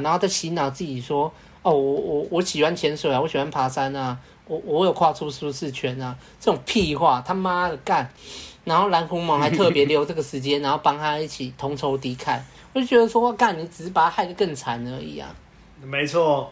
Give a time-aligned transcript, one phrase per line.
[0.00, 8.10] 然后再洗脑自己说，哦，我我我喜欢潜水啊，我喜欢爬山啊，我我有跨出舒适圈啊，这种屁话，他妈的干！
[8.64, 12.40] 然后蓝狐毛还特别留这个时间，然后帮他一起同仇敌忾，
[12.72, 15.28] 我就觉得说，干，你只是把他害得更惨而已啊。
[15.82, 16.50] 没错。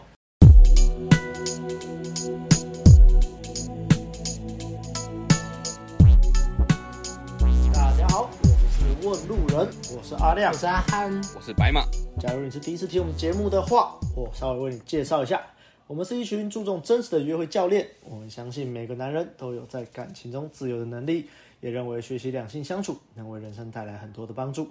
[9.15, 11.85] 问路人，我是阿亮，我是阿憨，我是白马。
[12.19, 15.41] 假如你是第一次听我们节目的话，我稍微为你介绍一下，
[15.87, 17.87] 我们是一群注重真实的约会教练。
[18.03, 21.29] 我们相信每个男人都有在感情中自由的能力，
[21.61, 24.69] 也认为学习两性相处能为人生带来很多的帮助。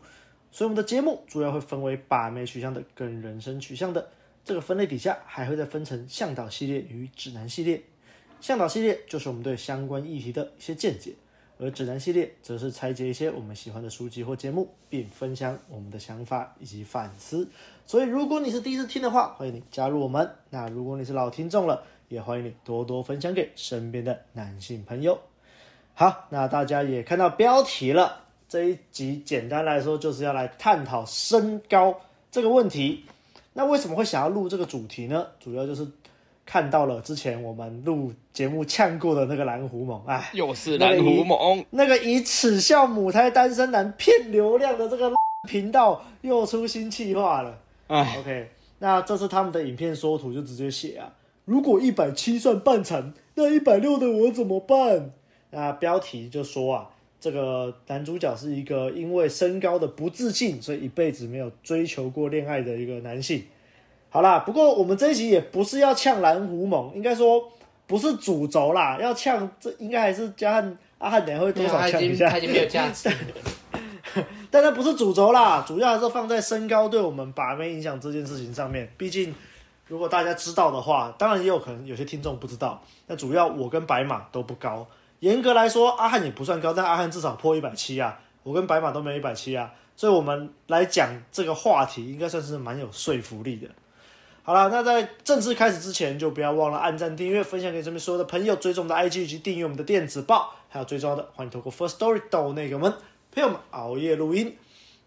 [0.53, 4.07] 所以我们的节目主要会分为把妹取向的跟人生取向的。
[4.45, 7.83] 这个分类底下还会再分成向导系列与指南系列。
[8.43, 11.15] 向导系列就是我们对相关议题的一些见解。
[11.59, 17.49] 而指南系列则是拆解一些我们喜欢的书籍或节目，并分享我们的想法以及反思。
[17.87, 20.29] 所以，如果你是第一次听的话，欢迎你加入我们。
[20.51, 25.19] 那如果你是老听众了，也欢迎你多多分享给身边的男性朋友。
[25.95, 33.05] 好，那大家也看到标题了，这一集简单来说就是要来探讨身高这个问题。
[33.53, 35.29] 那为什么会想要录这个主题呢？
[35.39, 35.87] 主要就是。
[36.47, 45.11] 看到了之前我们录节目呛过的那个蓝狐猛，哎，又是蓝狐猛，那个以耻笑母胎单身男骗流量的这个
[45.49, 47.59] 频道又出新企划了。
[47.87, 51.13] 哎，OK，那这次他们的影片缩图就直接写啊，
[51.45, 55.13] 如果一百七算半成，那一百六的我怎么办？
[55.51, 63.45] 那标题就说啊，这个男主角是一个因为身高的不自信，所以一辈子没有追求过恋爱的一个男性。
[64.15, 67.51] 好啦，不过我们这一集也不是要呛蓝狐猛，应该说
[67.85, 68.97] 不是主轴啦。
[69.01, 72.31] 要呛这应该还是加汉阿汉，等下会多少呛一下。
[72.31, 73.11] 他已经没有价值。
[74.53, 78.89] 但那不是主轴啦，主要还是放在身高对我们把妹影响这件事情上面。
[78.97, 79.35] 毕竟
[79.89, 82.81] 如果大家知道的话，当然也有可能有些听众不知道。
[83.09, 84.87] 那主要我跟白马都不高，
[85.19, 88.21] 严格来说阿汉也不算高，但阿汉至少破一百七啊。
[88.45, 93.67] 我跟白马都没有一百七啊，所以我们来讲这个话题，应该算是蛮有说服力的。
[94.47, 102.93] 好了，那在正式开始之前，就不要忘了按赞、订阅、分享给身边所有的朋友，追踪我们的 IG 以及订阅我们的电子报，还有最重要的，欢迎透过 First Story 到那个我们
[103.33, 104.55] 朋友们熬夜录音。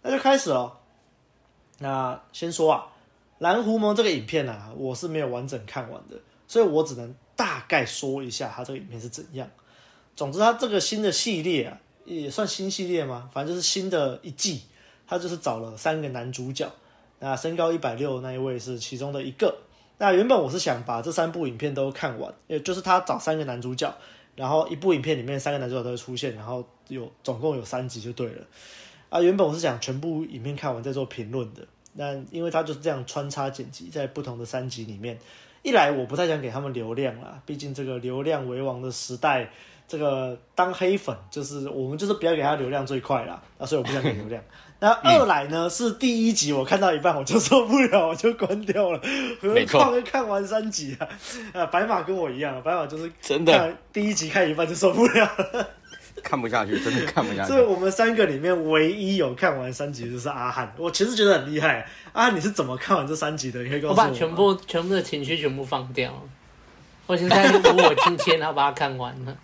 [0.02, 0.80] 那就开始了。
[1.78, 2.88] 那先说啊，
[3.38, 6.18] 蓝狐獴这个影片啊，我是没有完整看完的，
[6.48, 9.48] 所以我只能大概说一下它这个影片是怎样。
[10.16, 13.30] 总之，它这个新的系列啊，也算新系列吗？
[13.32, 14.64] 反正就是新的一季，
[15.06, 16.68] 它就是找了三个男主角。
[17.20, 19.58] 那身高一百六那一位是其中的一个。
[19.98, 23.92] 那原本我是想把这三部影片都看完，也就是他找三个男主角，
[24.36, 28.46] 然后一部影片里面三个男主角都会出现，然后有总共有三集就对了。
[29.10, 31.66] 啊，原本我是想全部影片看完再做评论的。
[31.94, 35.18] 那因为他就是这样穿插剪辑在不同的三集里面，
[35.64, 39.50] 一来我不太想给他们流量啦，毕竟这个流量为王的时代，
[39.88, 43.42] 这个当黑粉就是我们就是不要给他流量最快啦。
[43.58, 44.44] 啊，所以我不想给流量。
[44.80, 49.02] 那二来呢，是第一集我看到一半我就受不了，我就关掉了。
[49.42, 51.08] 何况看完三集啊！
[51.62, 55.32] 啊，白马跟我一样，白马就是真的第一集看一半就受不了，
[56.22, 57.48] 看不下去，真的看不下去。
[57.48, 60.72] 所以我们三个里面唯一有看完三集就是阿汉。
[60.78, 63.64] 我其实觉得很厉害，阿汉你是怎么看完这三集的？
[63.64, 64.04] 你可以告诉我。
[64.04, 66.14] 我把全部全部的情绪全部放掉，
[67.08, 69.36] 我现在如我今天要把它看完了。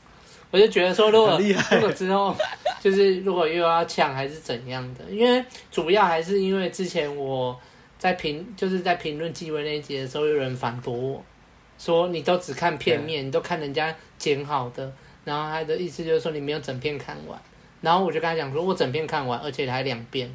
[0.54, 1.40] 我就觉得说，如果
[1.72, 2.36] 如果之后
[2.80, 7.60] 就是如果又要抢还是怎样的，因为主要还是因为之前我
[7.98, 11.26] 在评就是在评论纪委那一集的时候，有人反驳我
[11.80, 14.94] 说你都只看片面，你都看人家剪好的，
[15.26, 17.42] 然后他的意思就是说你没有整片看完，
[17.82, 20.32] 然后我就跟他讲说，我整片看完，而且还两遍，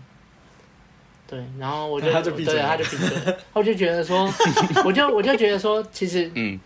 [1.29, 4.29] 对，然后我就他就闭嘴，他就闭嘴，我就觉得说，
[4.85, 6.59] 我就我就觉得说，其实嗯。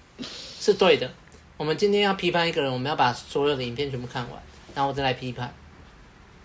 [0.61, 1.11] 是对的。
[1.57, 4.43] 我们今天要批判一个人，我们要把所有的影片全部看完，
[4.75, 5.53] 然后我再来批判。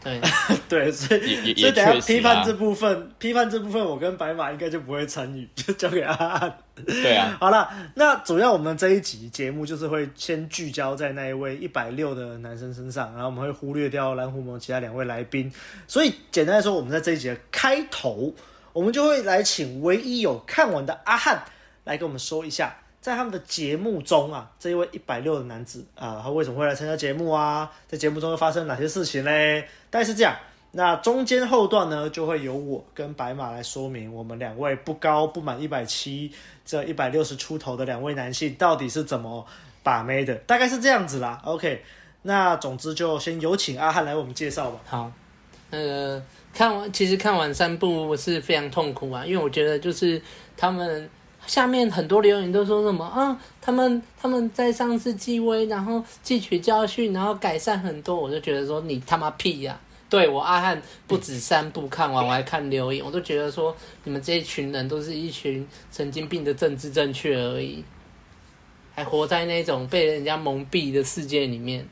[0.04, 0.22] 对
[0.70, 6.58] 对，所以所以等下批判这部分，批判这部分，我跟白马应该就不会参与， 就交给阿汉。
[6.86, 15.52] 对啊， 好了，那主要我们这一集节目就是会先聚焦在那一位一百六的男生身上，然后我们会忽略掉蓝狐獴其他两位来宾。
[15.88, 18.34] 所以简单来说，我们在这一集的开头，
[18.72, 21.44] 我们就会来请唯一有看完的阿汉
[21.86, 22.78] 来跟我们说一下。
[23.08, 27.72] 在他们的节目中啊，这一位一百六的男子啊，他为什么会来参加节目啊？
[27.88, 29.66] 在节目中又发生哪些事情嘞？
[29.90, 30.36] 大概是这样。
[30.74, 36.30] 那中间后段呢，就会由我跟白马来说明我们两位不高不满一百七，
[36.66, 39.46] 这一百六十出头的两位男性到底是怎么
[39.82, 41.42] 把妹的，大概是这样子啦。
[41.46, 41.82] OK，
[42.24, 44.82] 那总之就先有请阿汉来我们介绍吧。
[44.86, 45.10] 好，
[45.70, 46.22] 那个
[46.54, 50.22] 看完，其实看完三部是非常痛苦啊，因为我觉得就是
[50.58, 51.10] 他们
[51.48, 59.86] 下面很多留言都说什么啊，他们他们在上次继威，然后汲取教训，然后改善很多，我就觉得说你他妈屁呀、啊！
[60.10, 67.84] 对我阿汉不止三部看完，我还看留言，我都觉得说你们这一群人都是一群神经病的政治正确而已，
[68.94, 71.86] 还活在那种被人家蒙蔽的世界里面。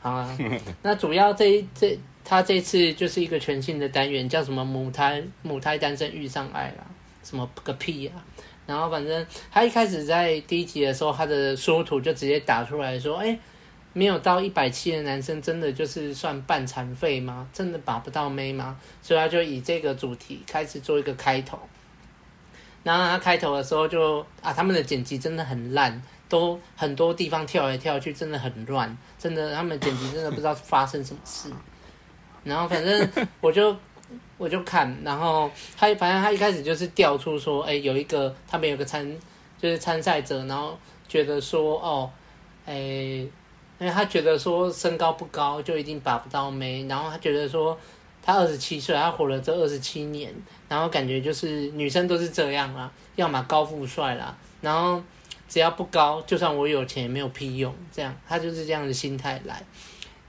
[0.00, 0.38] 好啊，
[0.82, 6.86] 那主要这一这他这次就是一个全新的单元，叫什么母胎母胎单身遇上爱啦，
[7.22, 8.24] 什么个屁呀、啊！
[8.66, 13.38] 然后反正他一开始在第一集的时候，他的缩图就直接打出来说，哎，
[13.92, 17.48] 没有到一百七的男生真的就是算半残废吗？
[17.52, 18.78] 真的把不到妹吗？
[19.00, 21.58] 所以他就以这个主题开始做一个开头。
[22.82, 26.02] 然后他开头的时候就啊，他们的剪辑真的很烂。
[26.28, 31.48] 都很多地方跳来跳去，真的很乱，真的他们剪辑真的不知道发生什么事。
[32.42, 33.08] 然后反正
[33.40, 33.76] 我就
[34.38, 39.06] 我就看，然后他反正他一开始就是调出说，哎，有一个他们有个参
[39.60, 40.78] 就是参赛者，然后
[41.08, 42.10] 觉得说哦，
[42.64, 43.30] 哎，因
[43.80, 47.78] 为他觉得说身高不高就一定把不到妹，然后他觉得说
[48.22, 50.34] 他二十七岁，他活了这二十七年，
[50.68, 55.02] 然后感觉就是女生都是这样啦，要么高富帅啦，然后。
[55.48, 57.72] 只要不高，就算我有钱也没有屁用。
[57.92, 59.62] 这样，他就是这样的心态来。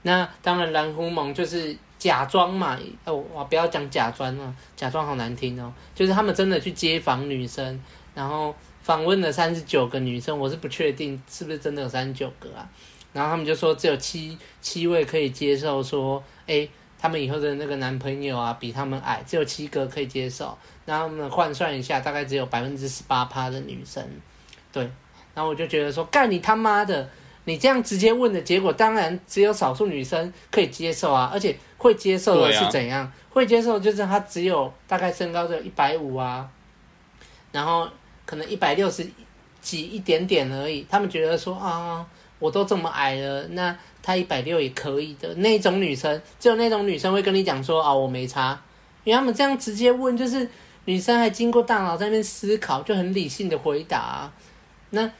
[0.02, 2.78] 那当然，蓝狐獴就是假装嘛。
[3.04, 5.72] 哦，我不要讲假装了，假装好难听哦。
[5.94, 7.80] 就是他们真的去街访女生，
[8.14, 12.68] 然后访问了三十九个女生，我是不确定是不是真的有三十九个啊。
[13.12, 20.56] 然后他们就说只有七七位可以接受，说诶，他们以后的那个男朋友啊比他们矮，只有七个可以接受。
[20.86, 24.02] 然后我们换算一下，大概只有百分之十八趴的女生，
[24.72, 24.82] 对。
[25.34, 27.08] 然后我就觉得说，干你他妈的！
[27.48, 33.00] 你这样直接问的结果，当然只有少数女生可以接受啊，而且会接受的是怎样？
[33.00, 36.46] 啊、会接受就是她只有大概身高只有一百五啊，
[37.50, 37.88] 然后
[38.26, 39.08] 可能一百六十
[39.62, 40.86] 几一点点而已。
[40.90, 42.06] 他们觉得说啊，
[42.38, 45.34] 我都这么矮了，那她一百六也可以的。
[45.36, 48.60] 那种女生，只有那种女生会跟你讲说啊，我没差，
[49.04, 50.46] 因为他们这样直接问，就是
[50.84, 54.32] 女生还经过大脑在那边思考，就很理性的回答、啊，
[54.90, 55.10] 那。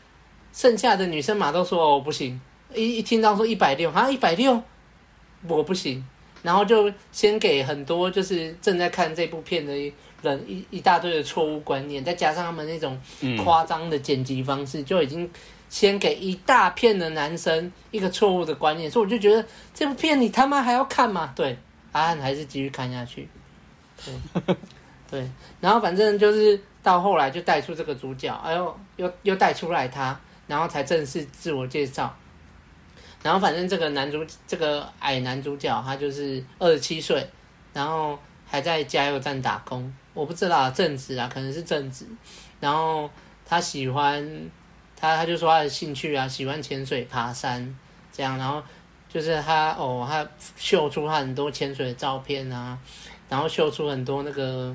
[0.58, 2.40] 剩下的女生嘛都说我不行，
[2.74, 4.60] 一一听到说一百六，啊一百六，
[5.46, 6.04] 我不行，
[6.42, 9.72] 然后就先给很多就是正在看这部片的
[10.20, 13.00] 人一一大堆的错误观念，再加上他们那种
[13.44, 15.30] 夸张的剪辑方式，嗯、就已经
[15.68, 21.32] 先给一大片的男生一个错误的观念，所以我就觉得这部片你他妈还要看吗？
[21.36, 21.56] 对，
[21.92, 23.28] 阿汉还是继续看下去，
[24.04, 24.56] 对，
[25.08, 30.18] 对，然后反正就是到后来就带出这个主角，哎呦，又又带出来他。
[30.48, 32.12] 然后才正式自我介绍，
[33.22, 37.28] 然后反正这个男主，这个矮男主角，他就是二十七岁，
[37.74, 42.06] 然后还在加油站打工，我不知道正职啊，可能是正职。
[42.60, 43.10] 然后
[43.44, 44.50] 他喜欢
[44.96, 47.78] 他，他就说他的兴趣啊，喜欢潜水、爬山
[48.10, 48.38] 这样。
[48.38, 48.62] 然后
[49.06, 52.78] 就是他哦，他秀出他很多潜水的照片啊，
[53.28, 54.74] 然后秀出很多那个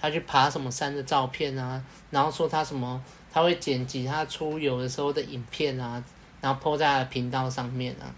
[0.00, 3.02] 他去爬什么山的照片啊，然后说他什么。
[3.38, 6.02] 他会剪辑他出游的时候的影片啊，
[6.40, 8.10] 然后 po 在频道上面啊，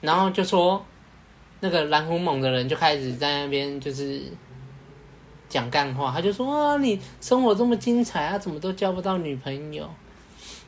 [0.00, 0.86] 然后就说
[1.58, 4.22] 那个蓝狐猛的人就开始在那边就是
[5.48, 9.90] 讲干话，他就说啊，你生活这么精彩啊，怎么都交不到女朋友？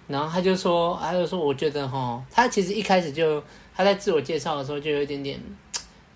[0.08, 3.40] 然后他就说，他就说，我觉得哈，他其实一开始就
[3.72, 5.40] 他在自我介绍的时候就有一点点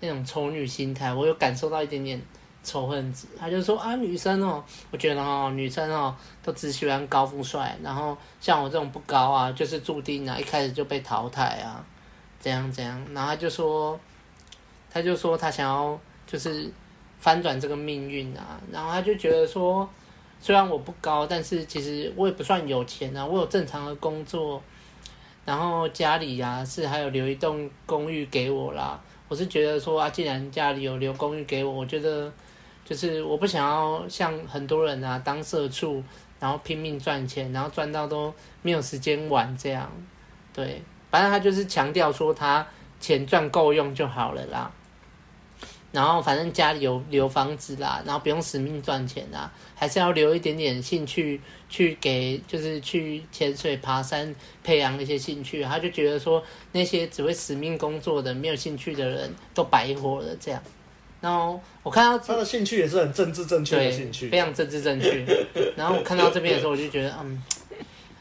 [0.01, 2.21] 那种丑女心态，我有感受到一点点。
[2.65, 11.85] 仇恨值，他就说啊，女生哦，我觉得哦，女生哦，都只喜欢高富帅，然后像我这种不高啊，就是注定啊，一开始就被淘汰啊，
[12.39, 13.97] 怎样怎样，然后他就说，
[14.89, 16.69] 他就说他想要就是
[17.19, 19.87] 翻转这个命运啊，然后他就觉得说，
[20.41, 24.59] 虽然我不高，但是其实我也不算有钱啊，我有正常的工作，
[25.45, 32.33] 然后家里呀是还有留一栋公寓给我啦，我是觉得说啊，既然家里有留公寓给我，我觉得。
[32.85, 36.01] 就是我不想要像很多人啊当社畜，
[36.39, 39.91] 然后拼命赚钱，然后赚到都没有时间玩这样，
[40.53, 42.65] 对，反正他就是强调说他
[42.99, 44.71] 钱赚够用就好了啦。
[45.91, 51.39] 然后反正家里有留房子啦，然后不用死命赚钱啦，还是要留一点点兴趣
[51.69, 55.63] 去给，就是去潜水、爬山，培养一些兴趣。
[55.63, 60.61] 他就觉得说那些只会死命工作的、没有兴趣的人都白活了这样。
[61.25, 65.25] 然后我看到他的兴趣也是很政治正确的兴趣，非常政治正确。
[65.75, 67.43] 然后我看到这边的时候，我就觉得，嗯，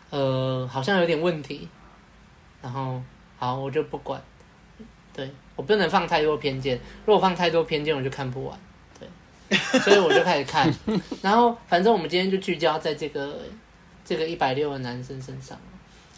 [0.09, 1.69] 呃，好像有点问题。
[2.63, 2.99] 然后，
[3.37, 4.19] 好，我就不管。
[5.13, 8.59] 对，我不能放太多偏见，如果放太多偏见，我就看不完。
[8.99, 10.75] 对，所以我就开始看。
[11.21, 13.37] 然后反正我们今天就聚焦在这个
[14.03, 15.61] 这个一百六的男生身上。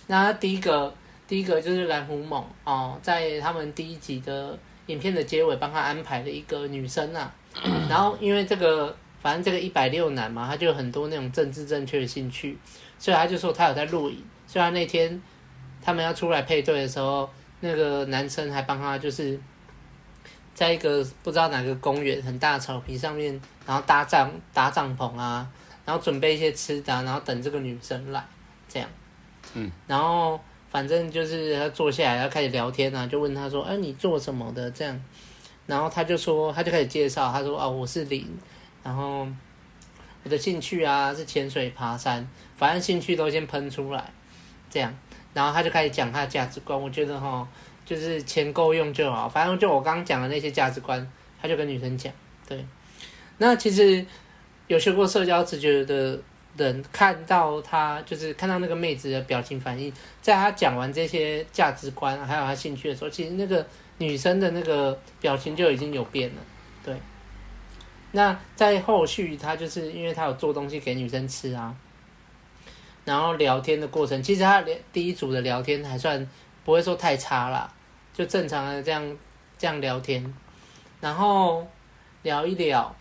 [0.07, 0.95] 那第一个
[1.27, 7.33] 第一个就是蓝狐猛哦，在他们第一集的影片的结尾帮他安排了一个女生啊。
[7.89, 12.59] 然后因为这个反正这个一百六男嘛，他就有很多那种政治正确的兴趣，
[12.99, 14.23] 所以他就说他有在录影。
[14.47, 15.21] 所以他那天
[15.83, 17.29] 他们要出来配对的时候。
[17.59, 19.41] 那个男生还帮他，就是
[20.55, 25.49] 在一个不知道哪个公园很大的草皮上面，然后搭帐搭帐篷啊，
[25.87, 28.23] 然后准备一些吃的，然后等这个女生来，
[28.69, 28.87] 这样。
[29.55, 29.73] 嗯。
[29.87, 35.01] 然后反正就是他坐下来，要开始聊天啊，就问他说：“哎，你做什么的？”这样。
[35.67, 38.27] 然后他就说，他就开始介绍，他说：“哦，我是林，
[38.83, 39.27] 然后
[40.23, 44.13] 我的兴趣啊是潜水、爬山，反正兴趣都先喷出来，
[44.71, 44.95] 这样。”
[45.35, 47.47] 然后他就开始讲他的价值观，我觉得哈，
[47.85, 49.29] 就是钱够用就好。
[49.29, 51.07] 反正就我刚刚讲的那些价值观，
[51.41, 52.13] 他就跟女生讲。
[52.49, 52.65] 对，
[53.39, 54.07] 那其实
[54.67, 56.19] 有学过社交直觉的
[56.57, 63.67] 人，看到他就是看到那个妹子的表情反应，在他讲完这些价值观还有他兴趣的时候，其实那个
[63.99, 66.43] 女生的那个表情就已经有变了。
[66.85, 66.95] 对，
[68.13, 71.75] 那在后续他就是因为他有做东西给女生吃啊。
[73.05, 76.29] 然后聊天的过程，其实他连第一组的聊天还算
[76.65, 77.73] 不会说太差啦，
[78.13, 79.17] 就正常的这样
[79.57, 80.35] 这样聊天，
[81.01, 81.65] 然后
[82.23, 82.93] 聊一聊，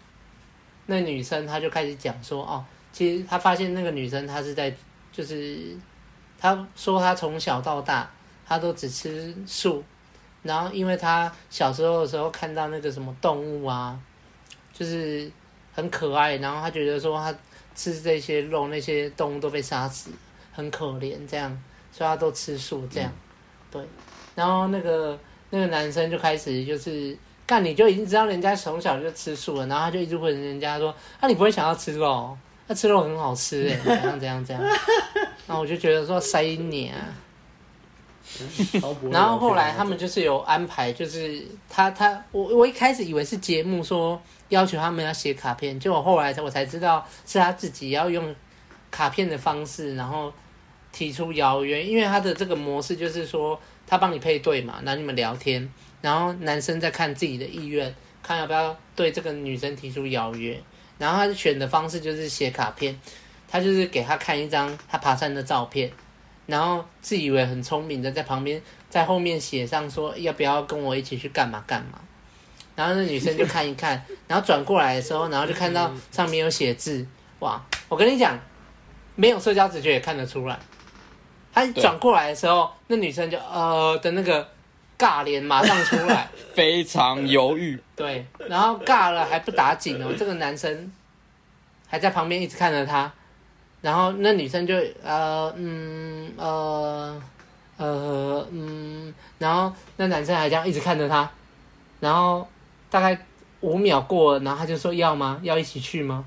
[0.85, 2.63] 那女生她就开始讲说哦，
[2.95, 4.73] 其实他发现那个女生她是在
[5.11, 5.75] 就是，
[6.39, 8.09] 她说她从小到大
[8.47, 9.83] 她都只吃素，
[10.43, 13.99] 然后因为她小时候的时候看到那个什么动物啊，
[14.71, 15.29] 就是
[15.73, 17.35] 很可爱，然后她觉得说她。
[17.77, 20.09] 吃这些肉，那些动物都被杀死，
[20.53, 21.51] 很可怜，这样，
[21.91, 23.11] 所以他都吃素，这样，
[23.69, 23.85] 对。
[24.33, 32.37] 然后那个那个男生就开始就是，干你就已经知道人家从小就吃素了，然后他就一直问人家说，啊你不会想要吃肉？
[32.67, 34.63] 那吃肉很好吃哎，怎样怎样怎样。
[35.47, 36.97] 然后我就觉得说塞你啊。
[39.11, 44.21] 然后后来他们就是有安排，就是他他我我一开始以为是节目说。
[44.49, 48.33] 要求他们要写卡片，结果后来我才知道是他自己要用
[48.91, 50.31] 卡片的方式，然后
[50.91, 51.83] 提出邀约。
[51.83, 55.67] 因为他的这个模式就是说，他帮你配对嘛，然后你们聊天，
[55.99, 57.91] 然后男生在看自己的意愿，
[58.21, 60.61] 看要不要对这个女生提出邀约。
[60.97, 62.99] 然后他选的方式就是写卡片，
[63.47, 65.91] 他就是给他看一张他爬山的照片，
[66.45, 71.99] 然后自以为很聪明的在旁边在后面写上说要不要跟我一起去干嘛干嘛。
[72.75, 77.07] 然后那女生就看一看，然后转过来的时候，然后就看到上面有写字，
[77.39, 77.61] 哇！
[77.87, 78.37] 我跟你讲，
[79.15, 80.59] 没有社交直觉也看得出来。
[81.53, 84.45] 他转过来的时候，那女生就呃的那个
[84.97, 87.79] 尬脸马上出来， 非常犹豫。
[87.95, 90.91] 对，然后尬了还不打紧哦，这个男生
[91.87, 93.11] 还在旁边一直看着他，
[93.81, 97.21] 然后那女生就呃嗯呃
[97.77, 101.29] 呃嗯，然后那男生还这样一直看着他，
[101.99, 102.47] 然后。
[102.87, 103.19] 大概
[103.59, 105.37] 五秒过了，然后他就说要吗？
[105.43, 106.23] 要一起去吗？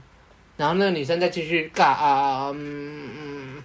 [0.59, 3.63] 然后那个女生再继续尬啊，嗯嗯。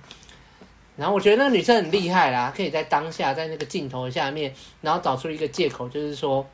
[0.96, 6.48] 然后我觉得那个女生很厉害啦，可以在当下在那个镜头下面，然后找出一个借口，就是说，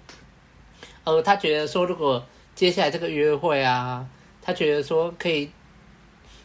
[1.03, 4.05] 呃，她觉得说如果接下来这个约会啊，
[4.41, 5.51] 她觉得说可以，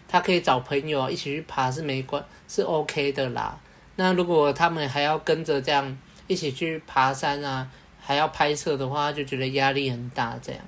[0.09, 3.59] 她可以找朋友一起去爬是没关是 OK 的啦。
[3.97, 5.97] 那如果他们还要跟着这样
[6.27, 7.71] 一起去爬山啊？
[8.07, 10.61] 还要拍摄的话，就觉得压力很大，这样。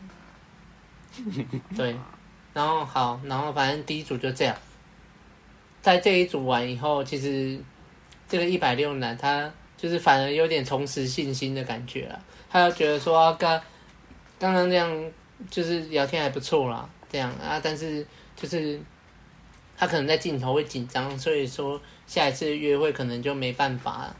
[1.77, 1.95] 对，
[2.55, 4.57] 然后好，然后反正第一组就这样。
[5.87, 7.57] 在这一组完以后，其实
[8.29, 12.21] 这个一百六男他就是反而有点重拾信心的感觉了。
[12.51, 13.63] 他就觉得说刚
[14.37, 15.13] 刚刚这样
[15.49, 18.81] 就是聊天还不错啦，这样啊，但是就是
[19.77, 24.17] 他可能在镜头会紧张，所以说下一次约会可能就没办法了。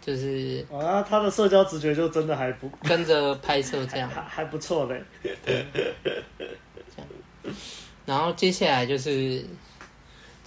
[0.00, 5.00] 就是啊，他的社交直觉就真的还不跟着拍摄这样，还还不错嘞。
[5.22, 5.64] 对，
[6.02, 7.06] 这样。
[8.04, 9.46] 然后接下来就是，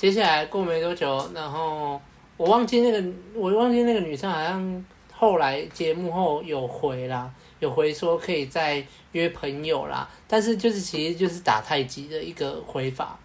[0.05, 1.99] 接下来过没多久，然后
[2.37, 13.17] 我忘记那个，我忘记那个女生好像后来节目后有回啦，有回说可以再约朋友啦，但是就是其实就是打太极的一个回法，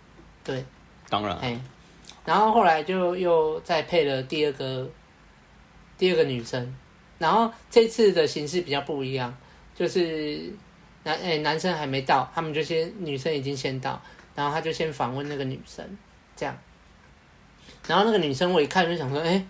[0.42, 0.64] 对，
[1.10, 1.60] 当然，哎，
[2.24, 4.88] 然后后来就又再配了第二个。
[5.98, 6.74] 第二个女生，
[7.18, 9.36] 然后这次的形式比较不一样，
[9.74, 10.50] 就是
[11.02, 14.00] 男哎、欸、男生还没到，他们就先女生已经先到，
[14.34, 15.86] 然后他就先访问那个女生，
[16.34, 16.56] 这样，
[17.90, 19.46] 然后那个女生我一看就想说，哎、欸，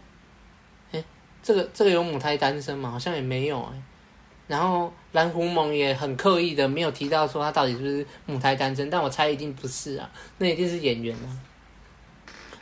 [0.93, 1.05] 哎、欸，
[1.43, 2.91] 这个这个有母胎单身吗？
[2.91, 3.83] 好像也没有哎、
[4.47, 11.29] 然后蓝狐獴也很刻意的没有提到说他到底是不是母胎单身，但我猜一定不是啊，那一定是演员啊。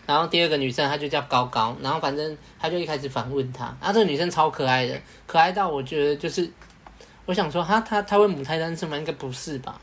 [0.05, 6.51] 然后第二个女生她就叫高高，然后反正她就一开始反问他，啊，这个女生超可爱的，可爱到我觉得就是，
[7.25, 8.97] 我想说她她她会母胎单身吗？
[8.97, 9.81] 应该不是吧？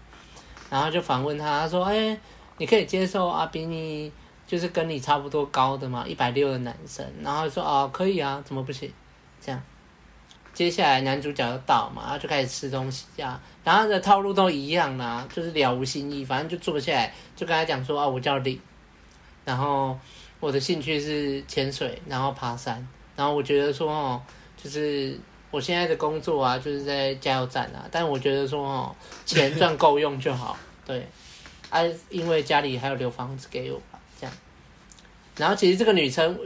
[0.68, 2.18] 然后就反问他，他说，哎，
[2.58, 4.12] 你可以接受啊，比你
[4.48, 8.92] 就是跟你差不多高的嘛，一百六的男生，然后说哦，可以啊，怎么不行？
[9.42, 9.62] 这样，
[10.54, 18.60] 接下来男主角就到嘛，然后就开始吃东西啊，然后的套路都一样啦，就是了无新意，反正就坐下来就跟他讲说啊，我叫李。
[19.44, 19.96] 然后
[20.40, 22.88] 我的兴趣是潜水，然后爬山。
[23.16, 24.22] 然后我觉得说哦，
[24.58, 25.16] 就是
[25.52, 27.86] 我现在的工作啊，就是在加油站啊。
[27.92, 30.58] 但我觉得说哦，钱赚够用就好。
[30.84, 31.08] 对，
[31.70, 33.80] 啊，因为家里还有留房子给我，
[35.38, 36.38] 然后其实这个女生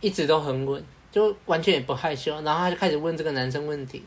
[0.00, 2.34] 一直都很稳，就完全也不害羞。
[2.42, 4.04] 然后她就开始问这个男生问题，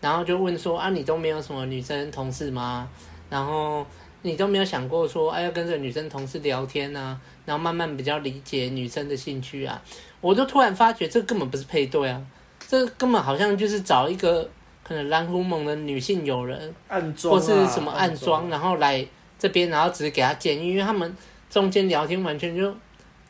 [0.00, 2.88] 然后就问说啊，你都没有什么女生同事吗？
[3.28, 3.86] 然后。
[4.22, 9.82] 你都没有想过说，哎，要跟这个女生同事聊天啊，然后慢慢比较理解女生的兴趣啊。
[10.20, 12.22] 我就突然发觉，这根本不是配对啊，
[12.68, 14.46] 这根本好像就是找一个
[14.84, 19.02] 可能蓝狐獴的女性友人，暗装、啊、或是什么暗装，然后来
[19.38, 21.16] 这边，然后只是给他建议，因为他们
[21.50, 22.74] 中间聊天完全就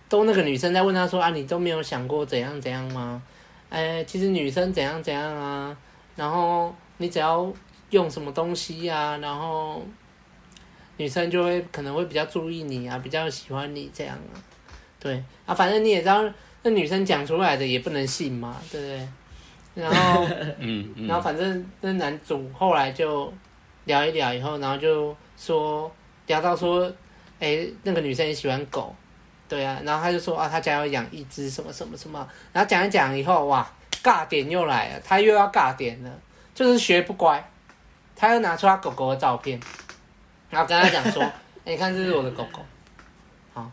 [0.08, 3.20] 都那个女生在问他说啊，你都没有想过怎样怎样吗？
[3.70, 5.76] 哎，其实女生怎样怎样啊，
[6.14, 7.52] 然后你只要
[7.90, 9.82] 用什么东西呀、啊，然后。
[10.96, 14.36] 女生就会可能会比较注意你啊，比较喜欢你这样啊，
[15.00, 16.22] 对啊，反正你也知道，
[16.62, 19.82] 那女生讲出来的也不能信嘛，对不对？
[19.82, 20.26] 然后，
[20.60, 23.32] 嗯，然后反正那男主后来就
[23.86, 25.90] 聊一聊以后，然后就说
[26.26, 26.92] 聊到说，
[27.40, 28.94] 哎，那个女生也喜欢狗，
[29.48, 33.68] 对啊，然后他就说啊，他家要养一只什么什么什么，然后讲一讲以后，哇，
[34.02, 36.10] 尬点又来了，他又要尬点了，
[36.54, 37.42] 就是学不乖，
[38.14, 39.58] 他又拿出他狗狗的照片。
[40.50, 41.22] 然后跟他讲说
[41.64, 42.60] ：“欸、你看，这是我的狗狗。”
[43.54, 43.70] 好，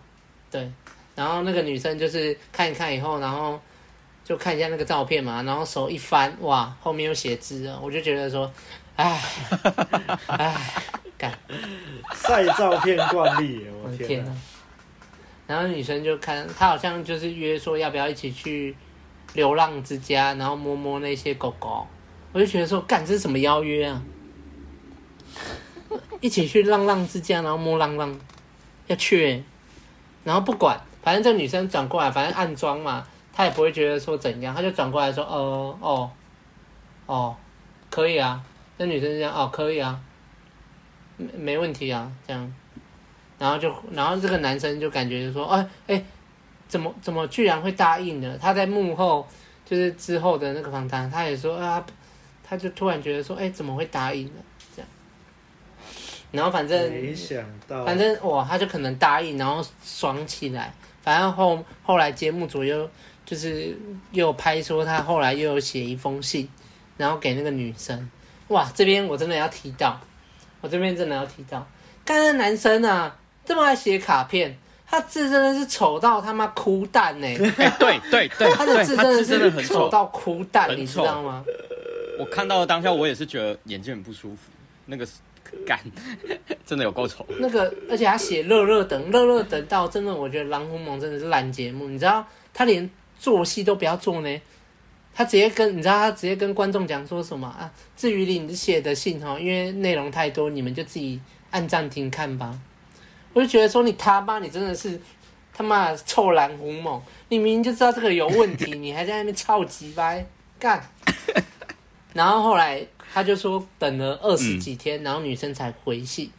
[0.51, 0.71] 对。
[1.15, 3.59] 然后那个女生就是看一看以后，然后
[4.23, 7.79] 就看一下那个照片嘛，然后手一翻，哇，后面有写字了。
[7.81, 8.53] 我就觉得说
[8.95, 9.19] ：“哎，
[10.27, 10.55] 哎，
[11.17, 11.33] 干
[12.29, 14.31] 晒照片惯例，我的天哪！”
[15.47, 18.75] 然后女生就看，她好像就是约说要不要一起去
[19.33, 21.87] 流浪之家，然后摸摸那些狗狗。
[22.33, 24.03] 我就觉得说：“干，这是什么邀约啊？”
[26.19, 28.19] 一起去浪浪之家，然后摸浪浪，
[28.87, 29.41] 要去、
[30.23, 36.11] 然后不管，反正这女生转过来，反正暗装嘛，她也不会觉得说怎样，她就转过来说，呃，哦，
[37.05, 37.35] 哦，
[37.89, 38.43] 可以啊，
[38.77, 39.97] 那女生就这样，哦，可以啊，
[41.17, 42.53] 没没问题啊，这样，
[43.37, 46.03] 然后就，然后这个男生就感觉就说，哎哎，
[46.67, 48.37] 怎么怎么居然会答应呢？
[48.41, 49.27] 他在幕后
[49.65, 51.85] 就是之后的那个访谈，他也说啊，
[52.43, 54.41] 他就突然觉得说，哎，怎么会答应呢？
[54.75, 54.89] 这样
[56.31, 60.73] 然后反正，没想到，反正哇，他就可能答应，然后爽起来。
[61.01, 62.89] 反正后后来节目组又
[63.25, 63.77] 就是
[64.11, 66.49] 又拍说他后来又有写一封信，
[66.97, 68.09] 然后给那个女生。
[68.49, 69.99] 哇，这边我真的要提到，
[70.61, 71.65] 我这边真的要提到，
[72.05, 73.15] 刚才男生啊
[73.45, 77.35] 这么爱写卡片，他字真的是丑到他妈哭蛋呢、欸。
[77.57, 81.43] 哎，对对对，他的字真的是丑到哭蛋，你知道吗？
[82.19, 84.37] 我看到的当下，我也是觉得眼睛很不舒服。
[84.85, 85.07] 那个。
[85.65, 85.79] 干，
[86.67, 87.25] 真的有够丑。
[87.39, 91.87] 那个，而且他写乐乐等，乐乐等到真的，我觉得狼狐獴真的是烂节目。
[91.87, 94.41] 你知道，他连做戏都不要做呢，
[95.17, 97.73] 他直接跟你知道，他直接跟观众讲说什么啊？
[97.95, 102.59] 至于你写的信哈，因为内容太多，你们就自己按暂停看吧。
[103.33, 105.01] 我就觉得说，你他妈，你真的是
[105.51, 110.23] 他妈臭蓝狐獴，你明明就知道这个有问题，你还在那边超级掰
[110.59, 110.87] 干。
[112.13, 112.85] 然后后来。
[113.13, 116.29] 他就说等了二十几天，然后女生才回信，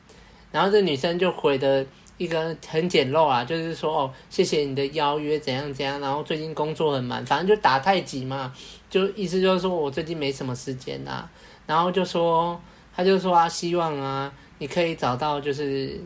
[0.52, 1.84] 然后这女生就回的
[2.18, 8.52] 一个很简陋啊，就是说哦，谢谢你的邀约，怎样怎样，然后最近工作很忙，反正就打太极嘛，
[8.90, 11.30] 就意思就是说我最近没什么时间呐、啊，
[11.66, 12.60] 然后就说
[12.94, 15.98] 他就说啊，希望啊你可以找到就是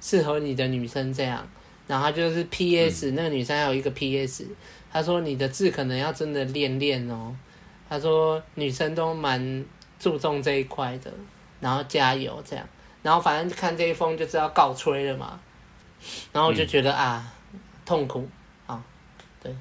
[0.00, 1.46] 适合你的女生这样，
[1.86, 4.46] 然后他就是 P.S.、嗯、那个女生还有一个 P.S.
[4.92, 7.36] 他说你的字可能要真的练练哦，
[7.88, 9.64] 他说女生都蛮。
[10.02, 11.12] 注重这一块的，
[11.60, 12.66] 然后加油这样，
[13.02, 15.38] 然后反正看这一封就知道告吹了嘛，
[16.32, 17.32] 然后我就觉得、嗯、啊，
[17.84, 18.28] 痛苦
[18.66, 18.82] 啊，
[19.42, 19.54] 对，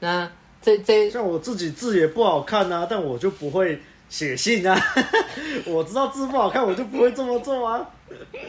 [0.00, 0.30] 那
[0.60, 4.78] 这这像我自己字也不好看啊，但我就不会写信啊，
[5.66, 7.88] 我知道字不好看，我就不会这么做啊。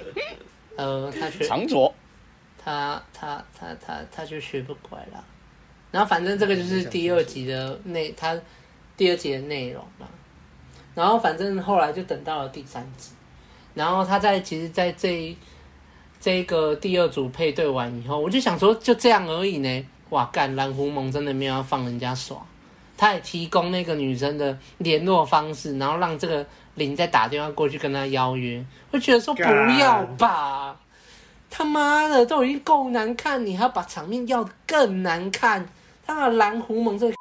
[0.78, 1.94] 呃，他学长左，
[2.58, 5.24] 他他他他他就学不乖了，
[5.92, 8.40] 然后反正这个就是第二集的内，他
[8.98, 10.08] 第二集的内容嘛。
[10.94, 13.12] 然后反正后来就等到了第三集，
[13.74, 15.38] 然后他在其实，在这一
[16.22, 19.86] 这一个第二组配对完以后，我就想说就这样而已呢。
[20.10, 22.38] 哇，干蓝狐獴真的没有要放人家耍，
[22.96, 28.64] 他也提供那个女生的联络方式，然后让这个林再打电话过去跟他邀约。
[28.92, 30.78] 我觉得说不要吧，
[31.50, 35.68] 他妈的都已经够难看，你还要把场面要的更难看？
[36.06, 37.16] 他妈蓝狐獴这个。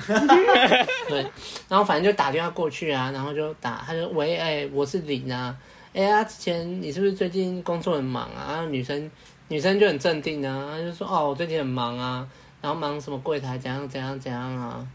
[1.08, 1.24] 对，
[1.68, 5.54] 然后反正就打电话过去啊，然后就打，他就喂，哎、欸，我是林啊，
[5.92, 8.46] 哎、呀，之前你是不是最近工作很忙啊？
[8.48, 9.10] 然后女生
[9.48, 12.24] 女生就很镇定啊，她就说哦，我最近很忙啊，
[12.62, 14.86] 然后忙什么柜台怎样怎样怎样啊，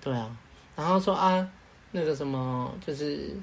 [0.00, 0.34] 对啊，
[0.74, 1.46] 然后说啊，
[1.92, 3.36] 那个什么就是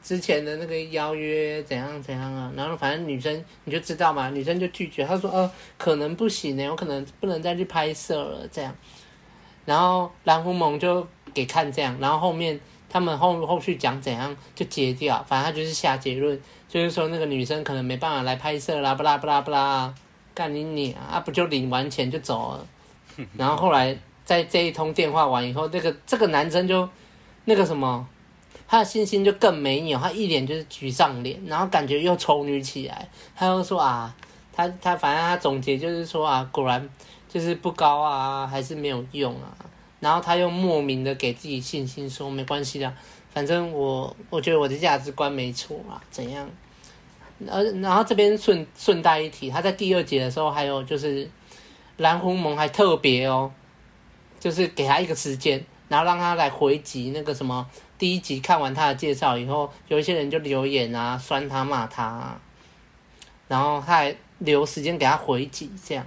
[0.00, 8.72] 之前的那个邀约怎样怎样啊，然后反正女生你就知道嘛，女生就拒绝，她说哦，可能不行呢，我可能不能再去拍摄了，这样。
[9.64, 12.60] 然后蓝狐獴就给看这样，然后后面
[12.96, 19.94] 他们后后续讲怎样就截掉，反正他就是下结论，就是说那个女生可能没办法来拍摄啦，不啦不啦不啦，
[20.34, 22.66] 干你你啊，不就领完钱就走了？
[23.36, 26.88] 然后后来在这一通电话完以后，那个这个男生就
[27.44, 28.08] 那个什么，
[28.66, 34.16] 他的信心就更没有，他一脸就是沮丧脸，然后感觉又丑女起来，他又说啊，
[34.52, 36.88] 他他反正他总结就是说啊，果然。
[37.28, 39.52] 就是不高啊，还是没有用啊。
[40.00, 42.94] 然后他又莫名的给自己信心，说没关系的，
[43.32, 46.48] 反正我我觉得我的价值观没错啊，怎样？
[47.50, 51.28] 而然后这边顺顺带一提，他在第二集的时候还有就是
[51.98, 53.52] 蓝狐獴还特别哦，
[54.40, 62.40] 就是给他一个时间，然后让他来回击那个什么第一集看完他的介绍以后，有一些人就留言啊，酸他骂他啊，
[63.48, 66.06] 然后他还留时间给他回击这样。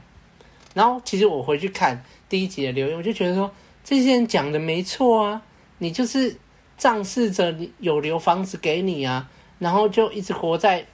[0.74, 3.52] 然后其实我回去看第一集的留言，我就觉得说
[3.90, 5.42] 这些人讲的没错啊，
[5.80, 6.38] 你就是
[6.78, 10.86] 仗势着你有留房子给你啊，然后就一直活在，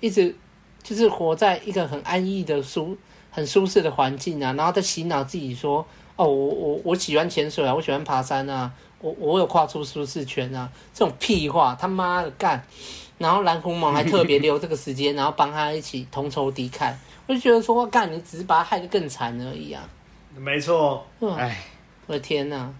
[0.00, 0.34] 一直
[0.82, 2.98] 就是活在一个很安逸的舒
[3.30, 5.86] 很舒适的环境啊，然后再洗脑自己说
[6.16, 12.60] 哦，我我我喜欢潜水啊，我喜欢爬山啊，我我有跨出舒适圈啊，这种屁话他妈的干，
[13.18, 16.92] 然后蓝狐毛还特别 留这个时间，然后帮他一起同仇敌忾。
[17.28, 19.88] 我就觉得说，我干，你只是把他害得更惨而已啊！
[20.36, 21.56] 没错，哎，
[22.06, 22.72] 我的天哪！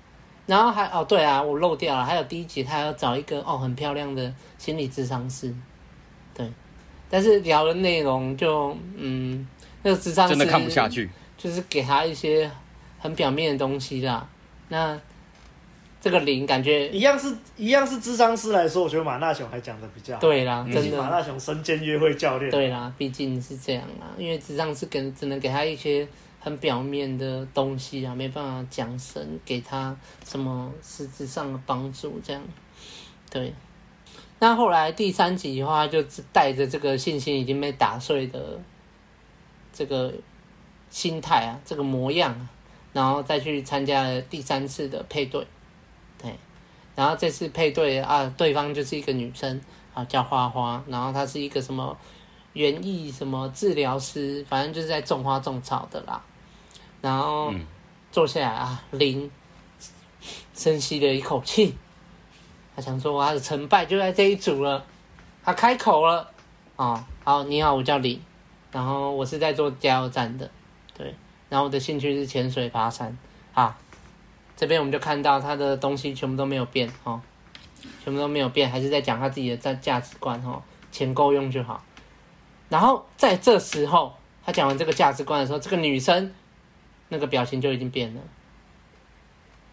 [0.46, 5.54] 然后还哦，对啊，我漏掉了，还有第一集他要找一个哦很漂亮的心理智商师，
[6.32, 6.48] 对，
[7.10, 9.46] 但是聊的内容就嗯，
[9.82, 12.50] 那个智商师真的看不下去，就是给他一些
[12.98, 14.28] 很表面的东西啦，
[14.68, 14.98] 那。
[15.98, 20.20] 这个零感觉一样是一样是智商师来说，我觉得马大雄还讲的比较好。
[20.20, 20.96] 对啦，真的。
[20.96, 22.48] 马大雄身兼约会教练。
[22.48, 26.06] 对啦，毕竟是这样啦，因为智商师给只能给他一些
[26.46, 32.40] 很表面的东西啊，没办法讲神给他什么实质上的帮助这样。
[33.28, 33.52] 对。
[34.38, 36.00] 那后来第三集的话，就
[36.32, 38.61] 带着这个信心已经被打碎的
[39.72, 40.14] 这个
[40.88, 42.48] 心态啊，这个模样，
[42.92, 45.44] 然后再去参加第三次的配对。
[46.16, 46.32] 对，
[46.94, 49.61] 然后这次配对啊，对方就是一个女生
[49.94, 51.98] 啊，叫花花，然后她是一个什么
[52.52, 56.22] 园艺什么治疗师，反正就是在种花种草的啦。
[57.00, 57.52] 然后
[58.11, 59.30] 坐下来啊，林
[60.54, 61.76] 深吸了一口气，
[62.74, 64.85] 他想说他的成败就在这一组了。
[65.44, 66.30] 他开口了
[66.76, 68.20] 啊，好，你好，我叫林，
[68.72, 70.50] 然后我是在做加油站的，
[70.96, 71.14] 对，
[71.48, 73.16] 然后我的兴趣是潜水爬山，
[73.54, 73.76] 啊。
[74.56, 77.20] 这边我们就看到他的东西全部都没有变哦，
[78.02, 81.85] 全部都没有变，还是在讲他自己的价价值观哦，钱够用就好。
[82.70, 86.32] 然后在这时候，他讲完这个价值观的时候，这个女生
[87.08, 88.20] 那个表情就已经变了。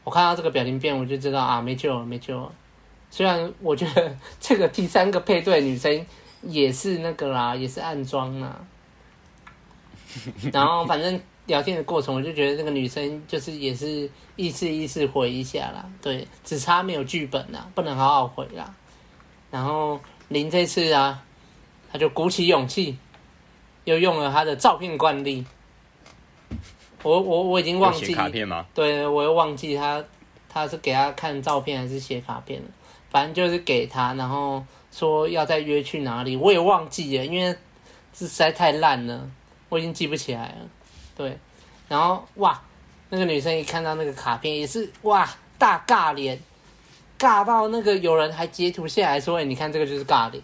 [0.03, 2.51] 我看到这个表情变，我就知道啊，没救了，没救了。
[3.09, 6.05] 虽然我觉得这个第三个配对女生
[6.41, 8.59] 也是那个啦，也是暗装啦。
[10.51, 11.21] 然后反正。
[11.45, 18.73] 聊天的过程，我就觉得那个女生就是也是意思意思回一下啦，对，只差没有剧本啦，不能好好回啦。
[19.51, 21.21] 然后林这次啊，
[21.91, 22.97] 他就鼓起勇气，
[23.83, 25.45] 又用了他的照片惯例。
[27.03, 28.65] 我我我已经忘记写卡片吗？
[28.73, 30.03] 对，我又忘记他
[30.49, 32.67] 他是给他看照片还是写卡片了，
[33.09, 37.53] 反正就是给他，然后说要再约去哪里，我也忘记了，因为
[38.13, 39.29] 这实在太烂了，
[39.69, 40.69] 我已经记不起来了。
[41.15, 41.37] 对，
[41.87, 42.61] 然后哇，
[43.09, 46.39] 那个女生一看到那个卡片也是哇大尬脸，
[47.19, 50.43] 尬到那个有人还截图下来说：“哎，你看这个就是尬脸。”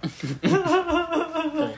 [0.20, 1.68] 对，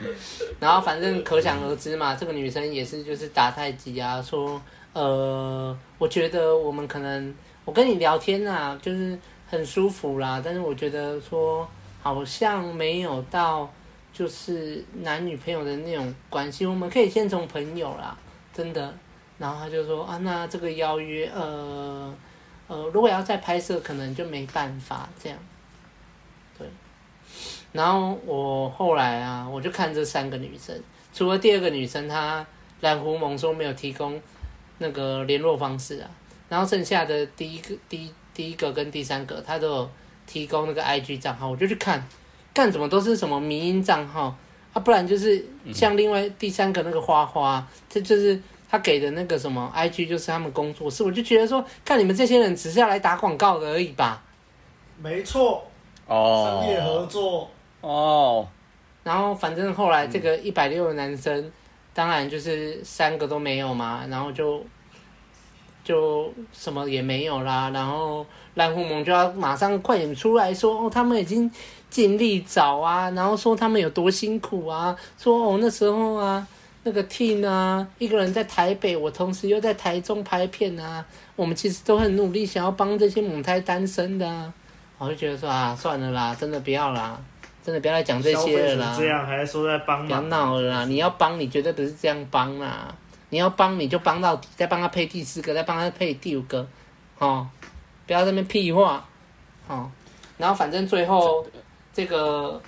[0.59, 4.61] 然后反正可想而知嘛，这个女生也是就是打太极啊，说
[4.93, 7.33] 呃，我觉得我们可能
[7.65, 11.67] 我跟你聊天啊，就是很舒服啦，但是我觉得说
[12.01, 13.71] 好像没有到
[14.13, 18.17] 就是男女朋友的那种关系，我们可以先从朋友啦，
[18.53, 18.93] 真的。
[19.39, 22.15] 然后他就说啊，那这个邀约，呃
[22.67, 25.37] 呃，如果要再拍摄，可能就没办法这样。
[27.73, 27.77] 对。
[27.77, 30.79] 然后我后来啊，我就看这三个女生，
[31.13, 32.45] 除了第二个女生，她
[32.81, 34.21] 蓝狐蒙说没有提供
[34.77, 36.09] 那个联络方式啊，
[36.47, 39.89] 然后剩下的第一个、第一第一个跟第三个，她都有
[40.25, 42.07] 提供那个 IG 账号，我就去看，
[42.53, 44.35] 干什么都是什么迷音账号
[44.71, 48.41] 啊，不然就是像另外第三个那个花花，这就是。
[48.69, 54.23] 他给的那个什么 IG 就是他们工作室，我就觉得说，看你们这些人只是要来打广告的而已吧。
[54.99, 55.63] 没错，
[56.07, 57.47] 哦，商业合作
[57.89, 58.47] 哦。
[59.03, 61.51] 然后反正后来这个一百六的男生，嗯、
[61.93, 64.63] 当然就是三个都没有嘛，然后就
[65.83, 67.69] 就什么也没有啦。
[67.69, 71.51] 然后蓝狐萌就要马上快点出来说，哦，他们已经
[71.89, 76.47] 尽力找啊，然后说他们有多辛苦啊，说哦那时候啊。
[76.85, 81.05] 那个 T 呢，一个人在台北，我同时又在台中拍片啊。
[81.37, 84.53] 我们其实都很努力，想要帮这些母胎单身的啊。
[84.97, 87.17] 我就觉得说啊，算了啦，真的不要啦，
[87.63, 88.95] 真的不要来讲这些了啦。
[88.97, 90.05] 这样还说在帮？
[90.05, 90.85] 不要闹了啦！
[90.85, 92.93] 你要帮，你绝对不是这样帮啦。
[93.29, 96.67] 你要帮，你就帮到底，再帮他配第四个，再帮他配第五个，
[97.17, 97.49] 哦，
[98.05, 99.03] 不要在那边屁话，
[99.67, 99.89] 哦。
[100.37, 101.45] 然后反正最后
[101.93, 102.61] 这个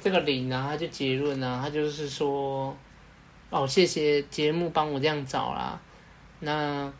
[0.00, 2.74] 这个林呢，他就结论呢，他就是说。
[3.48, 5.78] 哦，谢谢节目帮我这样找啦。
[6.40, 6.92] 那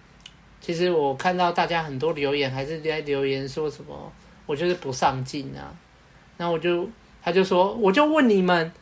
[0.60, 4.12] 其实我看到大家很多留言，还是在留言说什么，
[4.46, 5.74] 我就是不上进啊。
[6.36, 6.88] 那我就
[7.26, 8.72] 他就说，我就问你们，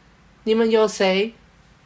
[0.43, 1.33] 你们有谁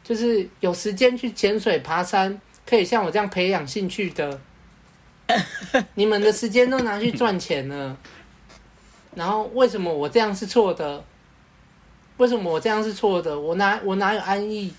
[0.03, 4.41] 就是有时间去潜水、爬山，可以像我这样培养兴趣的？
[5.95, 7.95] 你们的时间都拿去赚钱了，
[9.15, 11.01] 然后为什么我这样是错的？
[12.17, 13.39] 为什么我这样是错的？
[13.39, 14.73] 我哪我哪有安逸？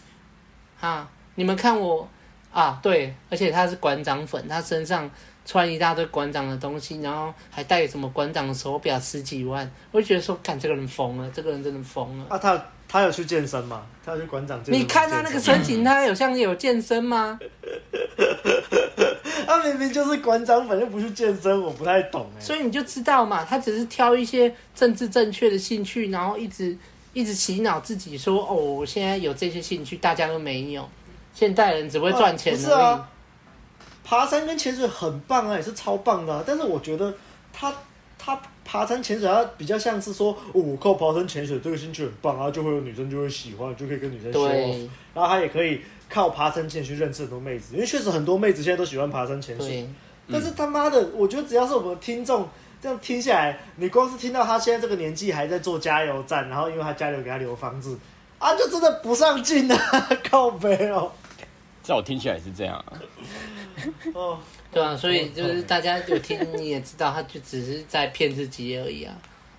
[0.80, 1.10] 啊！
[1.36, 2.06] 你们看我
[2.52, 5.10] 啊，对，而且他是馆长粉，他身上
[5.44, 12.26] 穿一大堆馆长的东西，然后还带什么馆长的手表十几万，我就觉得说，看这个人疯了，这个人真的疯了。
[12.28, 13.82] 啊，他他有去健身吗？
[14.04, 14.82] 他有去馆长健身？
[14.82, 17.38] 你看他那个身形，他有像有健身吗？
[19.46, 22.40] 他明明就是馆长反正不去健身，我不太懂哎。
[22.40, 26.76] 所以你就知道嘛，他只是挑一些政治正确的兴趣，然后一直。
[27.12, 30.88] 一直洗脑自己说：“哦，我现在有这些兴趣，大家都没有。
[31.34, 33.10] 现代人只会赚钱而已。”啊，不是啊，
[34.10, 36.42] 爬山跟潜水很棒啊，也是超棒的啊。
[36.44, 37.14] 但是我觉得
[37.52, 37.72] 他
[38.18, 44.48] 他爬山潜水，他比较像是说，哦，我靠爬山潜水这个兴趣很棒啊，就会有女生就会喜欢，就可以跟女生说。
[45.14, 49.88] 然后他也可以靠爬山潜水认识很多妹子，因为确实很多妹子现在都喜欢爬山潜水。
[50.28, 52.48] 但是他妈的，我觉得只要是我们的听众。
[52.82, 57.98] 这样听下来，你光是听到他现在这个年纪还在做加油站，然后因为他家里有给他留房子，
[58.38, 59.76] 啊，就真的不上进啊，
[60.30, 61.12] 靠北哦。
[61.90, 63.02] 在我听起来是这样啊。
[64.14, 64.38] 哦，
[64.72, 69.12] 对啊，所以就是大家有听你也知道，他就只是在骗自己而已啊。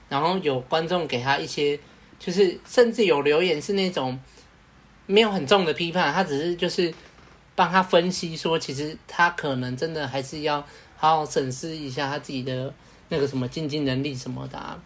[0.07, 1.77] 然后有观众给他一些，
[2.17, 4.17] 就是甚至有留言是那种
[5.05, 6.93] 没有很重的批判，他只是就是
[7.55, 10.65] 帮他分析说，其实他可能真的还是要
[10.95, 12.73] 好好审视一下他自己的。
[13.13, 14.81] 那个什么经济能力什么的，啊，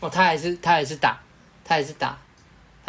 [0.00, 1.16] 哦，他还是他还是打，
[1.64, 2.27] 他还是打，他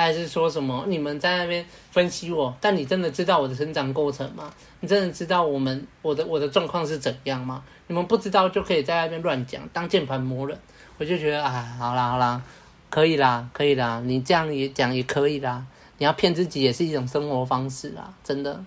[0.03, 4.51] 还是说什么你们在那边分析我，但你真的知道我的成长过程吗？
[4.79, 7.63] 你真的知道我们我的我的状况是怎样吗？
[7.87, 10.57] 你们不知道就可以在那边乱讲，当键盘魔人，
[10.97, 12.41] 我就觉得啊，好啦好啦，
[12.89, 15.65] 可以啦可以啦，你这样也讲也可以啦，
[15.97, 18.63] 你要骗自己也是一种生活方式啦，真的，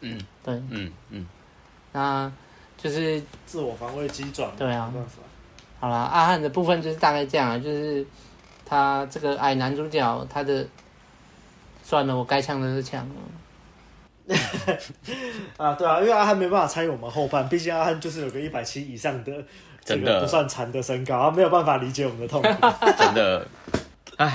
[0.00, 1.26] 嗯，对，嗯嗯，
[1.92, 2.32] 那
[2.78, 4.92] 就是自我防卫机转，对啊。
[5.78, 8.06] 好了，阿汉的部分就是大概这样，就是
[8.70, 10.64] 他这个矮男主角，他的
[11.82, 14.36] 算了，我该呛的是呛了。
[15.56, 19.32] 啊，对啊，因为阿汉没办法参与我们后半，毕竟阿汉就是有个一百七以上的
[19.84, 22.48] 这个不算残的身高，他没有办法理解我们的痛苦。
[22.96, 23.44] 真的，
[24.16, 24.32] 哎，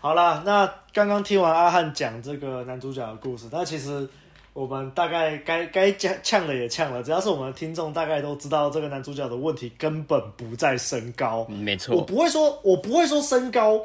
[0.00, 4.08] 好了，那刚刚听完阿汉讲这个男主角的故事，那其实。
[4.52, 11.46] 我们大概该该呛呛的也呛了，只要是我们的听众，大概都知道这个男主角的问题根本不在身高。
[11.46, 13.80] 没错，我不会说，我不会说身高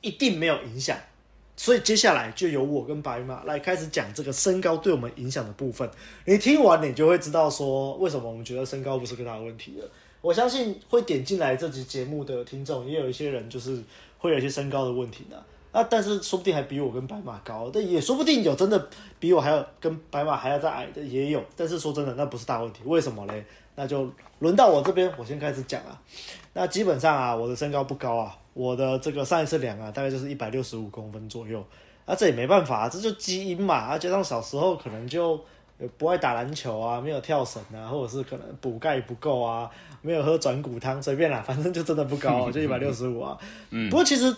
[0.00, 0.96] 一定没有影响，
[1.54, 5.88] 所以接下来就由我跟白马来开始讲这个身高对我们影响的部分。
[6.24, 9.88] 你听完，你就会知道说为什么我们觉得身高不是个大问题了。
[10.22, 13.80] 我相信会点进来这集节目的听众，也有一些人就是
[14.18, 15.36] 会有一些身高的问题的。
[15.36, 15.44] 啊，
[15.84, 21.42] 但是说不定还比我跟白马高，但也说不定有真的比我还要跟白马还要再矮的也有。
[21.56, 22.80] 但是说真的，那不是大问题。
[22.84, 23.44] 为什么嘞？
[23.74, 26.00] 那就轮到我这边，我先开始讲啊。
[26.54, 31.62] 那基本上啊，我的身高不高啊，我的这个上一次量啊，大概就是一百六十五公分左右。
[32.06, 33.74] 啊，这也没办法，这就基因嘛。
[33.74, 35.38] 啊，加上小时候可能就
[35.98, 39.68] 不爱打篮球啊，没有跳绳啊，或者是可能补钙不够啊，
[40.00, 43.36] 没有喝转骨汤，随便啦，反正就真的不高，就一百六十五啊。
[43.70, 43.90] 嗯。
[43.90, 44.34] 不过其实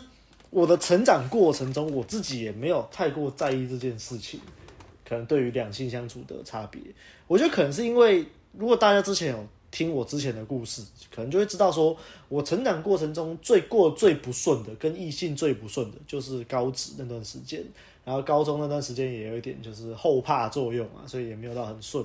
[0.50, 4.40] 我的成长过程中，我自己也没有太过在意这件事情。
[5.08, 6.80] 可能对于两性相处的差别，
[7.26, 8.24] 我觉得可能是因为。
[8.56, 10.82] 如果大家之前有听我之前的故事，
[11.14, 11.96] 可能就会知道，说
[12.28, 17.62] 我成长过程中最过最不顺的，跟异性最不顺的，就是高职那段时间。
[18.04, 22.04] 然后高中那段时间也有一点就是后怕作用啊，所以也没有到很顺。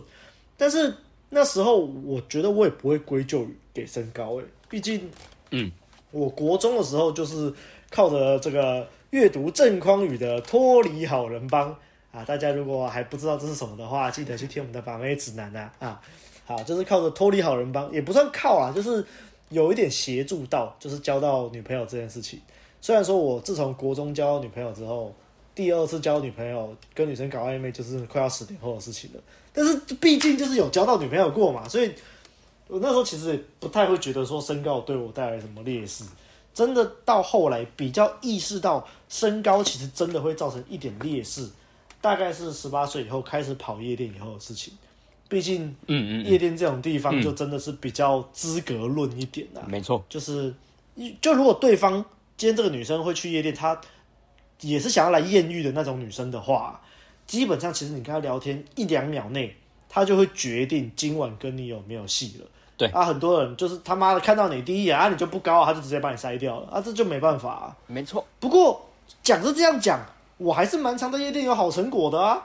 [0.57, 0.93] 但是
[1.29, 5.09] 那时候我觉得我也不会归咎于给身高，诶，毕竟，
[5.51, 5.71] 嗯，
[6.11, 7.51] 我国中的时候就是
[7.93, 11.69] 靠着这个阅读郑匡宇的《脱离好人帮》
[12.11, 16.01] 啊，大家如果还不知道这是什么的话，记得去听我们的把妹指南啊啊。
[16.43, 19.05] 好，就是靠着脱离好人帮，也不算靠啊，就是
[19.49, 22.41] 有一点协助到，就是交到女朋友这件事情。
[22.81, 25.13] 虽然说我自从国中交女朋友之后，
[25.53, 29.21] 第二次交女朋友跟女生搞暧昧，就是快要十年后的事情了。
[29.53, 31.91] 但是毕竟就是有交到女朋友过嘛，所以
[32.67, 36.03] 我那时候其实也不太会觉得说身高对我带来什么劣势。
[36.53, 41.49] 真的到后来比较意识到身高其实真的会造成一点劣势，
[41.99, 44.73] 大概是十八岁以后开始跑夜店以后的事情。
[45.29, 50.53] 毕竟，嗯嗯，夜店这种地方就真的是比较资格论一点的，没错，就是，
[51.19, 51.93] 就如果对方
[52.37, 53.79] 今天这个女生会去夜店，她
[54.61, 56.79] 也是想要来艳遇的那种女生的话，
[57.25, 59.55] 基本上其实你跟她聊天一两秒内，
[59.89, 62.47] 她就会决定今晚跟你有没有戏了。
[62.87, 67.75] 对啊，很多人就是他妈的看到你第一眼啊，你就不高，他就直接把你筛掉了啊，这就没办法啊。
[67.87, 68.89] 没错，不过
[69.21, 69.99] 讲是这样讲，
[70.37, 72.41] 我还是蛮常在夜店有好成果的啊，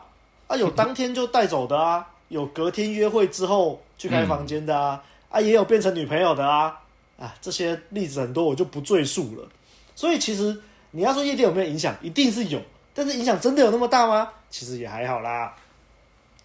[0.46, 2.06] 啊，有当天就带走的啊。
[2.28, 6.78] 有隔天约会之后去开房间的啊，嗯、啊也有变成女朋友的啊，
[7.18, 9.48] 啊这些例子很多，我就不赘述了。
[9.94, 10.54] 所以其实
[10.90, 12.60] 你要说夜店有没有影响，一定是有，
[12.92, 14.30] 但是影响真的有那么大吗？
[14.50, 15.54] 其实也还好啦。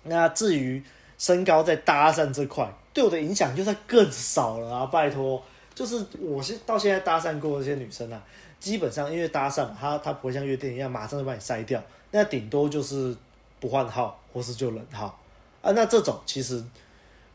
[0.03, 0.81] 那至于
[1.17, 4.85] 身高在搭讪这块，对我的影响就算更少了啊！
[4.85, 5.41] 拜托，
[5.73, 8.23] 就是我现到现在搭讪过的这些女生啊，
[8.59, 13.15] 基本上因为搭讪，她她不会像夜店一样马上就把你筛掉，那顶多就是
[13.59, 15.19] 不换号或是就冷号。
[15.61, 16.63] 啊，那这种其实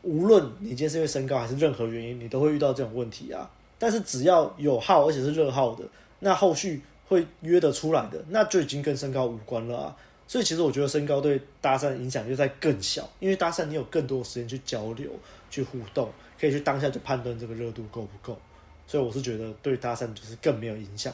[0.01, 3.49] 无论你今天是因为身高还是任何原因，你都会遇到这种问题啊。
[3.77, 5.83] 但是只要有号，而且是热号的，
[6.19, 9.97] 那后续会约得出来的，那就已经跟身高无关了啊。
[10.27, 15.09] 所以其实我觉得身高对搭讪影响就在更小，因为搭讪你有更多的时间去交流、
[15.49, 18.37] 去互动，可以去当下就判断这个热度够不够。
[18.87, 21.13] 所以我是觉得对搭讪就是更没有影响。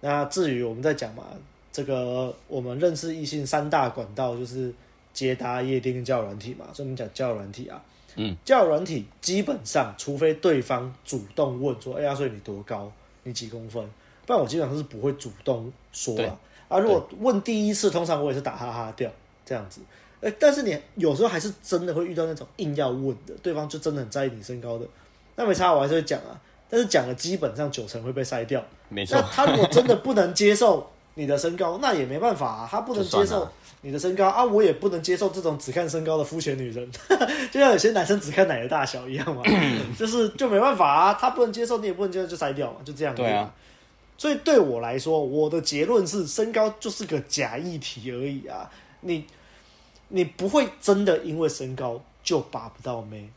[0.00, 1.24] 那至于我们在讲嘛，
[1.72, 4.72] 这个我们认识异性三大管道就是。
[5.14, 7.80] 接搭夜店跟交友软体嘛，所以我们讲交友软体啊，
[8.16, 12.90] 嗯，交友软体基本上，除非对方主动问说，哎呀，所以你多高，
[13.22, 13.88] 你几公分，
[14.26, 16.36] 不然我基本上是不会主动说啊。
[16.66, 19.08] 啊，如果问第一次，通常我也是打哈哈掉
[19.46, 19.80] 这样子。
[20.30, 24.86] 欸，但是你有时候还是真的会遇到那种硬要问的，对方就真的很在意你身高的，
[25.36, 26.38] 那没差，我还是会讲啊。
[26.68, 29.16] 但是讲了基本上九成会被筛掉，没错。
[29.16, 33.48] 那他如果真的不能接受你的身高，那也没办法啊，他不能接受。
[33.82, 36.90] 你的身高啊，我也不能接受这种只看身高的肤浅女人，
[37.52, 39.42] 就像有些男生只看奶的大小一样嘛，
[39.98, 43.14] 就是就没办法啊，他不能接受，你也不能接受，就筛掉嘛，就这样。
[43.14, 43.52] 对啊，
[44.16, 48.70] 所以对我来说，我的结论是，身高就是个假议题而已啊，
[49.02, 49.26] 你
[50.08, 53.28] 你不会真的因为身高就把不到妹。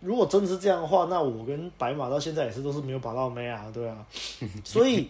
[0.00, 4.06] 如果真的是这样的话，那我跟白马到现在也是都是没有把到妹啊，对啊。
[4.64, 5.08] 所以，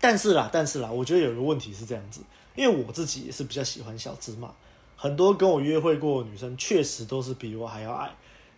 [0.00, 2.20] 但是啦，但是啦，我觉得有个问题是这样子。
[2.56, 4.48] 因为我自己也是比较喜欢小芝麻，
[4.96, 8.10] 很多跟我约会过的女生确实都是比我还要矮。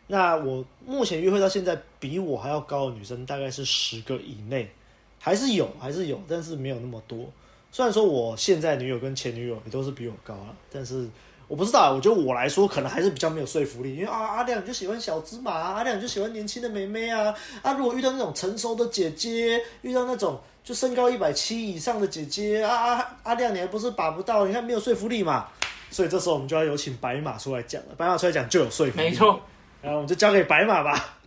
[0.07, 4.71] 那我目前约会到现在，比我还要高的女生大概是十个以内，
[5.19, 7.27] 还是有，还是有，但是没有那么多。
[7.73, 11.09] 虽然说我现在女友跟前女友也都是比我高了，但是
[11.49, 13.97] 我不知道，我觉得我来说可能还是比较没有说服力。
[13.97, 17.35] 因为啊，阿亮就喜欢小芝麻，阿亮就喜欢年轻的妹妹啊。
[17.63, 20.41] 啊，如果遇到那种成熟的姐姐，遇到那种。
[20.67, 24.45] 就身高一百七以上的姐姐啊啊，阿亮，你还不是把不到？
[24.45, 25.47] 你看没有说服力嘛？
[25.93, 27.95] 所以这时候我们就要有请白马出来讲了。
[27.97, 29.41] 白马出来讲就有说服力，没错。
[29.81, 31.19] 然后我们就交给白马吧。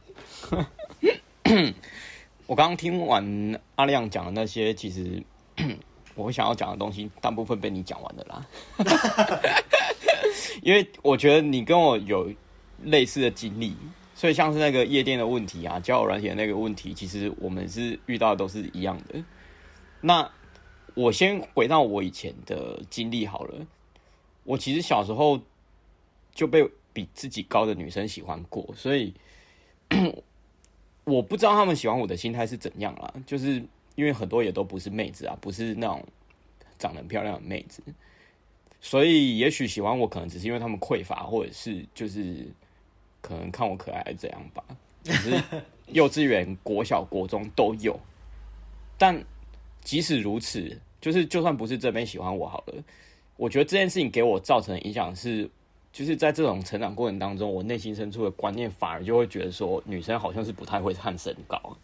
[2.47, 5.23] 我刚刚听完阿亮讲的那些，其实
[6.15, 8.45] 我想要讲的东西，大部分被你讲完的啦。
[10.61, 12.31] 因为我觉得你跟我有
[12.83, 13.75] 类似的经历。
[14.15, 19.23] 所以像是那个夜店的问题啊，交友软体的那个问题，其实我们是遇到的都是一样的。
[20.01, 20.29] 那
[20.93, 23.65] 我先回到我以前的经历好了。
[24.43, 25.39] 我其实小时候
[26.35, 29.13] 就被比自己高的女生喜欢过，所以
[31.05, 33.13] 我不知道他们喜欢我的心态是怎样啦。
[33.25, 33.63] 就是
[33.95, 36.05] 因为很多也都不是妹子啊，不是那种
[36.77, 37.81] 长得漂亮的妹子，
[38.81, 42.47] 所以也许喜欢我可能只是因为他们匮乏，或者是就是
[43.21, 44.63] 可能看我可爱这样吧。
[45.03, 45.43] 只是
[45.87, 47.99] 幼稚园、国小、国中都有，
[48.97, 49.23] 但
[49.81, 52.83] 即使如此，就是就算不是这边喜欢我好了，
[53.37, 55.49] 我觉得这件事情给我造成的影响是，
[55.91, 61.77] 就是在这种成长过程当中，我内心深处的观念反而就会觉得说，女生好像是不太会看身高，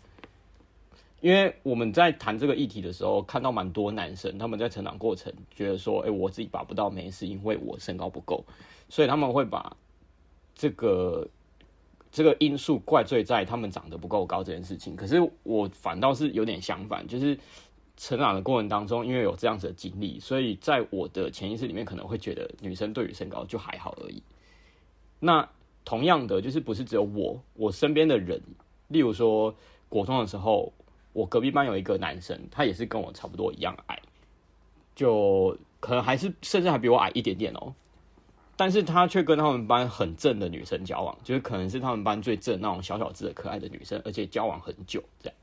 [1.26, 8.46] 因为我们在谈这个议题的时候，看到蛮多男生他们在成长过程觉得说，哎，我自己拔不到眉是因为我身高不够，
[8.90, 9.76] 所以他们会把
[10.54, 11.28] 这个。
[12.12, 17.38] 这个因素怪罪在他们长得不够高这件事情，可是我反倒是有点相反，就是
[17.98, 24.24] 成长的过程当中，因为有这样子的经历，所以在我的潜意识里面可能会觉得女生对于身高就还好而已。
[25.20, 25.50] 那
[25.84, 28.42] 同样的，就是不是只有我，我身边的人，
[28.88, 29.54] 例如说
[29.90, 30.72] 国中的时候，
[31.16, 33.98] 我隔壁班有一个男生，他也是跟我差不多一样矮，
[34.94, 37.74] 就可能还是甚至还比我矮一点点哦。
[38.58, 45.38] 但是他却跟他们班很正的女生交往，就是可能是他们班最正那种小小只的可爱的女生，而且交往很久这样。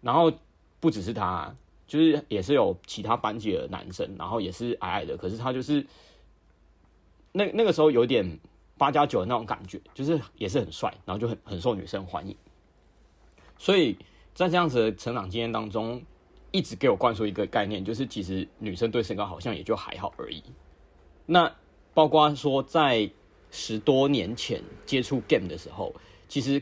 [0.00, 0.32] 然后
[0.78, 1.52] 不只是他，
[1.88, 5.84] 就是也是有其他班级的男生，然后也是矮矮的，可是他就是
[7.32, 8.38] 那那个时候有点
[8.78, 12.36] 八加九的那种感觉，就是也是很帅，然后就很很受女生欢迎。
[13.56, 13.96] 所以
[14.34, 16.02] 在这样子的成长经验当中，
[16.50, 20.42] 一直给我灌输一个概念，就是其实女生对身高好像也就还好而已。
[21.26, 21.50] 那。
[21.96, 23.08] 包括说，在
[23.52, 25.94] 十多年前接触 game 的时候，
[26.26, 26.60] 其实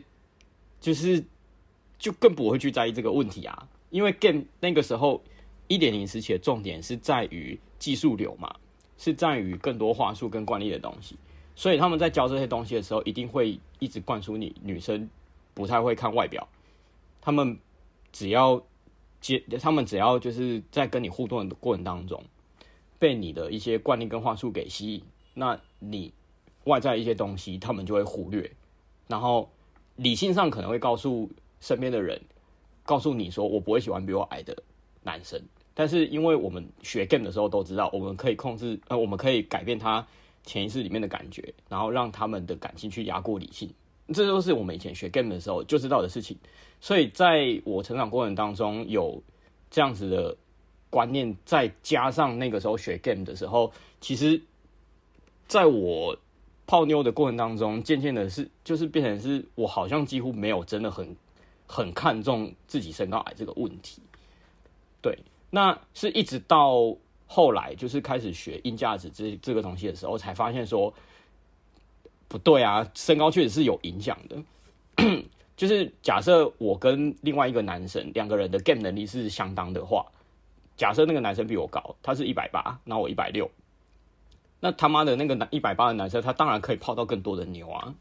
[0.79, 1.25] 就是
[1.99, 5.23] 就更不会去在意这个问题啊，因为 game 那个时候
[5.69, 8.55] 一点零时期的重点是在于技术流嘛，
[8.99, 11.17] 是在于更多话术跟惯例的东西，
[11.57, 15.09] 所以他们在教这些东西的时候，一定会一直灌输你女生
[15.55, 16.47] 不太会看外表，
[17.23, 17.59] 他们
[18.13, 18.63] 只要
[19.21, 22.23] 接，他们只要就是在跟你互动的过程当中，
[22.99, 25.03] 被你的一些惯例跟话术给吸引。
[25.33, 26.13] 那你
[26.65, 28.51] 外在一些东西，他们就会忽略，
[29.07, 29.49] 然后
[29.97, 32.21] 理性上可能会告诉身边的人，
[32.85, 34.61] 告诉你说，我不会喜欢比我矮的
[35.03, 35.41] 男生。
[35.75, 40.07] 但是因为我们学 game 的时候都知道，我们可以控制，呃，我们可以改变他
[40.45, 43.73] 潜意识里面的感觉，然后让他们的感情去压过理性。
[44.13, 46.37] 这都是我们以前学 game 的时候就知道的事情。
[46.81, 49.23] 所以在我成长过程当中，有
[49.71, 50.37] 这样子的
[50.91, 54.41] 观念，再加上那个时候学 game 的时候，其实。
[55.49, 56.17] 在我
[56.67, 61.15] 泡妞的过程当中，渐渐的是就是变成是我好像几乎没有真的很
[61.67, 64.01] 很看重自己身高矮这个问题。
[65.03, 65.19] 对，
[65.51, 66.97] 那是一直到
[67.27, 70.95] 后来就是开始学硬价值这这个东西的时候，才发现说
[72.33, 74.43] 不对啊，身高确实是有影响的。
[75.55, 80.07] 就是假设我跟另外一个男生两个人的 game 能力是相当的话，
[80.75, 83.51] 假设那个男生比我高，他是一百八，那我一百六。
[84.61, 87.95] 那他妈的那个男一百八的男生，他当然可以泡到更多的妞啊。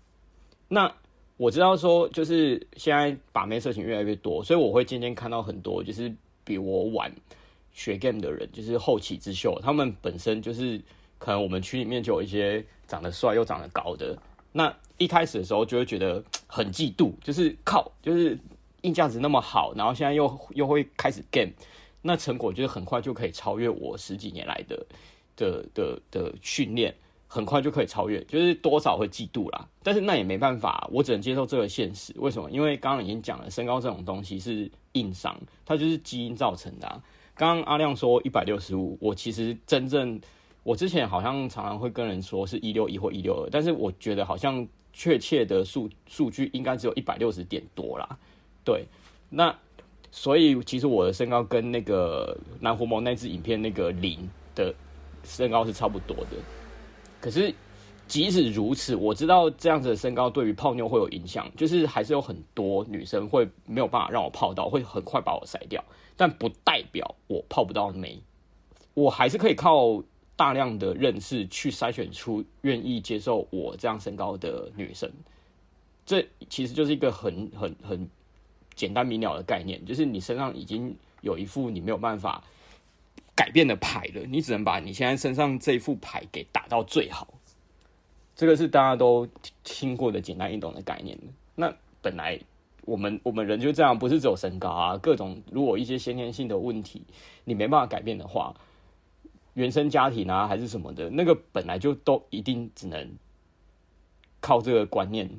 [0.69, 0.89] 那
[1.35, 6.09] 我知道说，就是现在把妹社群越来越多，所以我会渐渐看到很多就是
[6.45, 7.11] 比我晚
[7.73, 9.59] 学 game 的人，就是后起之秀。
[9.61, 10.81] 他们本身就是
[11.21, 14.17] 可能我们区里面就有一些长得帅又长得高的。
[14.51, 18.35] 那一开始的时候就会觉得很嫉妒，就是靠，就是
[18.81, 21.51] 硬价值那么好，然后现在又又会开始 game，
[22.01, 24.83] 那成果就是很快就可以超越我十几年来的。
[25.37, 26.93] 的的的训练
[27.25, 32.13] 很快就可以超越，就是多少会嫉妒啦，但是那也没办法，我只能接受这个现实。
[32.17, 32.51] 为什么？
[32.51, 36.87] 因为刚刚已经讲了，身高这种东西是硬伤，它就是基因造成的。
[37.33, 40.19] 刚刚阿亮说一百六十五，我其实真正
[40.63, 48.17] 我之前好像常常会跟人说是一六一或一六二，但是我觉得好像确切的数数据应该只有一百六十点多啦。
[48.63, 48.85] 对，
[49.29, 49.55] 那
[50.11, 54.73] 所以其实我的身高跟那个南狐獴那支影片那个零的。
[55.23, 56.29] 身高是差不多的，
[57.19, 57.53] 可是
[58.07, 65.83] 即使如此，我知道这样子的身高对于泡妞会有影响，就是还是有很多女生会没有办法让我泡到，会很快把我筛掉，
[66.17, 68.19] 但不代表我泡不到妹，
[68.95, 70.03] 我还是可以靠
[70.41, 75.07] 大量的认识去筛选出愿意接受我这样身高的女生，
[76.03, 78.09] 这其实就是一个很很很
[78.73, 82.43] 简单明了的概念，就是你身上已经有一副你没有办法。
[83.33, 87.27] 改变的牌了，你只能把你现在身上这一副牌给打到最好。
[88.35, 89.27] 这个是大家都
[89.63, 91.17] 听过的简单易懂的概念。
[91.55, 91.73] 那
[92.03, 92.39] 本来
[92.85, 97.01] 我们我们人就这样，不是只有身高啊，各种如果一些先天性的问题
[97.45, 98.53] 你没办法改变的话，
[99.53, 103.11] 原生家庭啊还是什么的，那个本来就都一定只能
[104.39, 105.29] 靠这个观念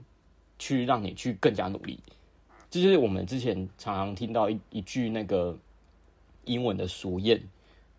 [0.59, 1.99] 去让你去更加努力。
[2.71, 5.59] 这就是我们之前常常听到一一句那个
[6.45, 7.41] 英文的俗谚，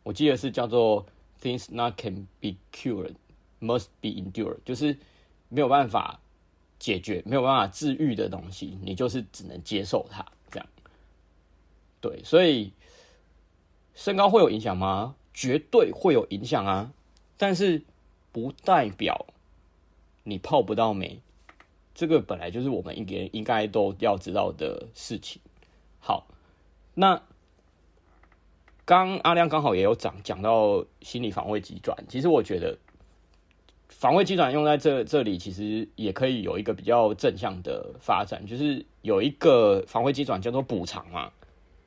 [0.03, 1.05] 我记得是叫做
[1.41, 3.16] “Things not can be cured
[3.59, 4.97] must be endured”，就是
[5.49, 6.20] 没有办法
[6.80, 10.26] 解决、没有办法治愈的东西，你就是只能接受它。
[10.51, 10.68] 这样，
[12.01, 12.72] 对，所以
[13.93, 15.16] 身高会有影响吗？
[15.34, 16.91] 绝对会有影响啊！
[17.38, 17.81] 但是
[18.31, 19.25] 不代表
[20.23, 21.19] 你泡不到妹。
[21.95, 25.41] 这个本来就是我们应该应该都要知道的事情。
[25.99, 26.25] 好，
[26.95, 27.21] 那
[28.86, 32.77] 刚阿亮刚好也有讲讲到心理防卫急转，其实我觉得
[33.89, 41.31] 防卫急转用在这这里，其实也可以有一个比较正向的发展，就是有一个防卫急转叫做补偿嘛。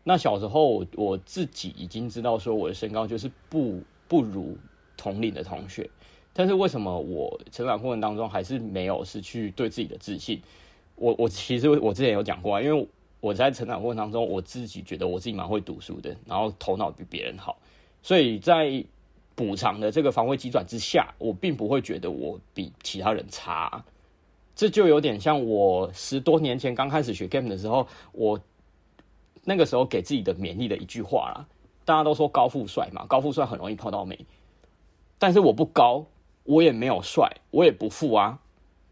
[0.09, 4.57] 那小时候我自己已经知道说我的身高就是不不如
[4.97, 5.91] 同龄的同学。
[6.33, 10.41] 但是为什么我成长过程当中还是没有失去对自己的自信？
[10.95, 12.89] 我我其实我之前有讲过啊，因为
[13.21, 17.59] 我在成长过程当中，我自己觉得我自己蛮会读书的，然后头脑比别人好，
[18.01, 18.85] 所以在
[19.35, 23.85] 补偿的这个防卫机转之下，我并不会觉得我比其他人差。
[24.55, 28.39] 这就有点像我十多年前刚开始学 game 的时候，我
[29.47, 31.47] 那个时候给自己的勉励的一句话啦。
[31.87, 34.19] 大家都说高富帅嘛，高富帅很容易泡到妹，
[35.19, 36.05] 但是我不高。
[36.49, 38.39] 我也没有帅，我也不富啊。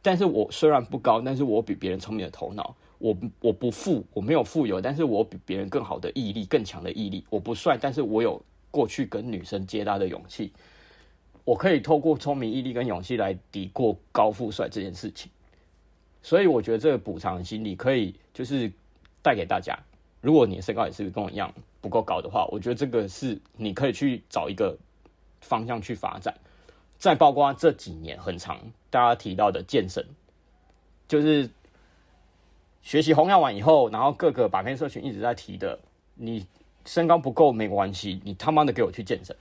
[0.02, 2.74] 但是我虽然不高，但是我比别人聪明的头脑。
[2.98, 7.24] 我我不富，我没有富有，但是我比别人更好的毅力，更强的毅力。
[7.30, 8.42] 我不帅，但是我有
[8.72, 10.52] 过去跟女生接搭的勇气。
[11.44, 15.30] 我可以透过聪明、毅力跟勇气来抵过高富帅这件事情。
[16.22, 18.72] 所以我觉得这个补偿心理可以就是
[19.22, 19.78] 带给大家。
[20.24, 21.52] 如果你的身高也是跟我一样
[21.82, 24.74] 不够高的话，我觉得这个是你可以去找一个
[25.42, 26.34] 方向去发展。
[26.96, 28.58] 再包括这几年很长
[28.88, 30.02] 大家提到的健身，
[31.06, 31.50] 就是
[32.80, 35.78] 学习红药丸以后，然后各个把妹社群一直在提的，
[36.14, 36.46] 你
[36.86, 39.36] 身高不够没关系，你他妈的给我去健身，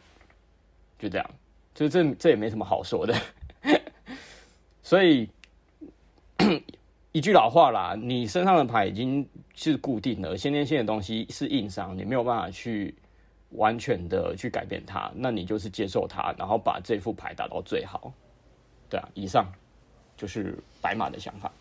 [0.99, 1.31] 就这样，
[1.73, 3.15] 就这这也没什么好说的。
[4.83, 5.29] 所以
[7.13, 12.93] 一句老话啦，你身上的牌已经是固定的，先天性的东西是硬伤，你没有办法去。
[13.55, 18.11] 完全的去改变它，那你就是接受它，然后把这副牌打到最好。
[18.89, 19.45] 对啊，以上
[20.17, 21.51] 就是白马的想法。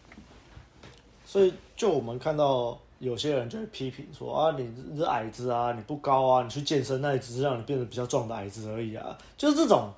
[1.27, 9.93] 所以，就我们看到有些人就会批评说啊，你是矮子啊，你不高啊，你去健身那也只是让你变得比较壮的矮子而已啊，就是这种。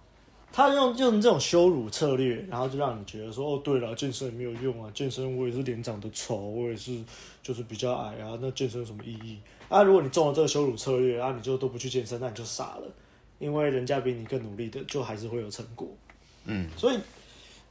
[0.56, 6.96] 他用用这种羞辱策略，然后就让你觉得说哦，对了，健身也没有用啊，健身我也是脸长得丑，我也是
[7.42, 9.82] 就是比较矮啊，那健身有什么意义啊？
[9.82, 12.82] 如果你中了这个羞辱策略啊，你就都不去健身，那你就傻了，
[13.40, 15.88] 因为人家比你更努力的，就还是会有成果。
[16.44, 17.00] 嗯，所以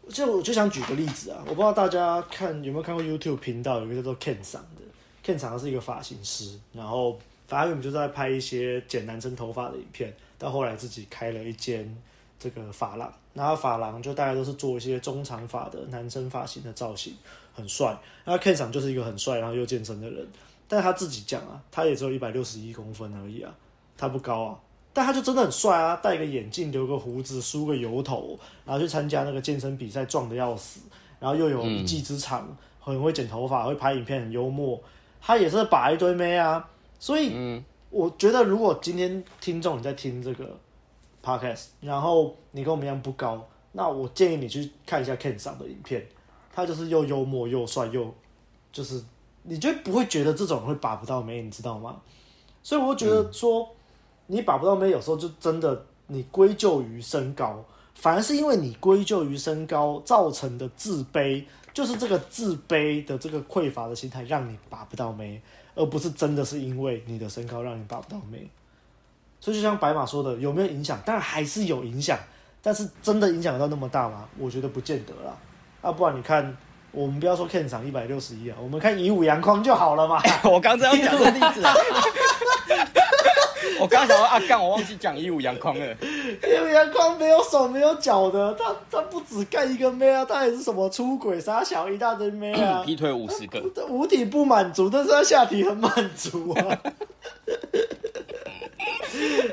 [0.09, 4.81] 就我就想举个例子啊，我不知道大家看有没有看过 YouTube 频道，有一个叫做 Ken 桑的
[5.23, 7.17] ，Ken 桑是一个发型师，然后
[7.47, 11.97] 反正我们就在拍一些剪男生头发的影片，到后来自己开了一间。
[12.43, 17.15] 这个发廊，然后发廊就大概都是做一些中长发的男生发型的造型，
[17.53, 17.97] 很帅。
[18.25, 20.27] 那 Ken 桑就是一个很帅，然后又健身的人。
[20.67, 23.55] 但他自己讲啊，他也只有一百六十一公分而已啊，
[23.95, 24.59] 他不高啊，
[24.91, 30.81] 但他就真的很帅啊，戴个眼镜，留个胡子，梳个油头，然后去参加那个健身比赛，壮的要死，
[31.21, 34.77] 然后又有一技之长，很会剪头发，会拍影片，很幽默。
[35.21, 36.67] 他也是把一堆妹啊，
[36.99, 40.59] 所以我觉得如果今天听众你在听这个。
[41.23, 46.05] Podcast，然后你跟我们一样不高，那我建议你去看一下 Ken 上的影片，
[46.53, 48.13] 他就是又幽默又帅又，
[48.71, 49.01] 就是
[49.43, 52.01] 你就不会觉得这种人会把不到妹，你知道吗？
[52.61, 53.69] 所以我觉得说，
[54.27, 57.63] 你把不到妹，有时候就真的你归咎于身高，
[57.95, 61.43] 反而是因为你归咎于身高造成的自卑，
[61.73, 65.41] 就是这个自卑的这个匮乏的心态让你把不到妹，
[65.73, 68.49] 而不是真的是因为你的身高让你把不到妹。
[69.43, 70.97] 所以就像白马说的，有没有影响？
[71.05, 72.17] 当然还是有影响，
[72.61, 74.23] 但是真的影响到那么大吗？
[74.39, 75.35] 我觉得不见得啦。
[75.81, 76.55] 啊，不然你看，
[76.93, 80.21] 我们不要说 Ken 桑一百六十一啊，我们看以武阳光就好了嘛。
[80.49, 81.73] 我刚才要讲的例子啊，
[83.81, 85.85] 我刚想说啊，干，我忘记讲以武阳光了。
[86.01, 96.79] 以武阳光没有手没有脚的，他他不止干一个妹啊，他也是什么出轨杀小一大堆妹啊，劈腿五十个， 五体不满足，但是他下体很满足啊。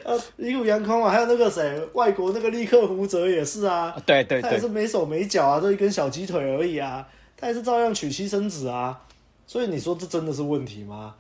[0.05, 7.07] 呃， 以武阳光啊，还有那个谁，外国那个利克胡泽也是啊，对对对，他也是没手没脚啊，就一根小鸡腿而已啊，
[7.37, 9.01] 他也是照样娶妻生子啊，
[9.47, 11.15] 所以你说这真的是问题吗？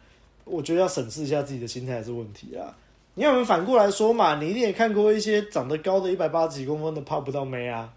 [0.45, 2.75] 我觉得要审视一下自己的心态还是问题啊。
[3.15, 7.93] 你有没有反过来说嘛，你一定也看过一些长得高的一百八十几公分的泡不到妹啊。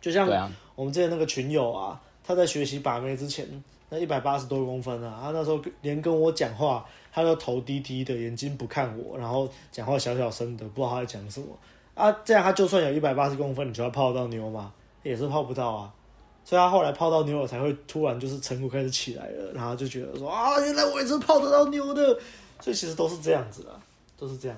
[0.00, 0.26] 就像
[0.74, 3.46] 我们之前那个群友啊，他在学习把妹之前，
[3.90, 11.46] 那一百八十多公分啊，他那时候连跟我讲话，他都头低低的，眼睛不看我，然后讲话小小声的，不知道他在讲什么
[11.94, 12.10] 啊。
[12.24, 14.72] 这样他就算有一百八十公分，你就要泡到妞嘛？
[15.02, 15.92] 也是泡不到啊。
[16.44, 22.18] 所以他后来泡到妞了，才会突然就是成果开始起来了，然后就觉得说啊，原来我也是泡得到妞的。
[22.60, 23.78] 所以其实都是这样子啊。
[24.14, 24.56] 都是这样，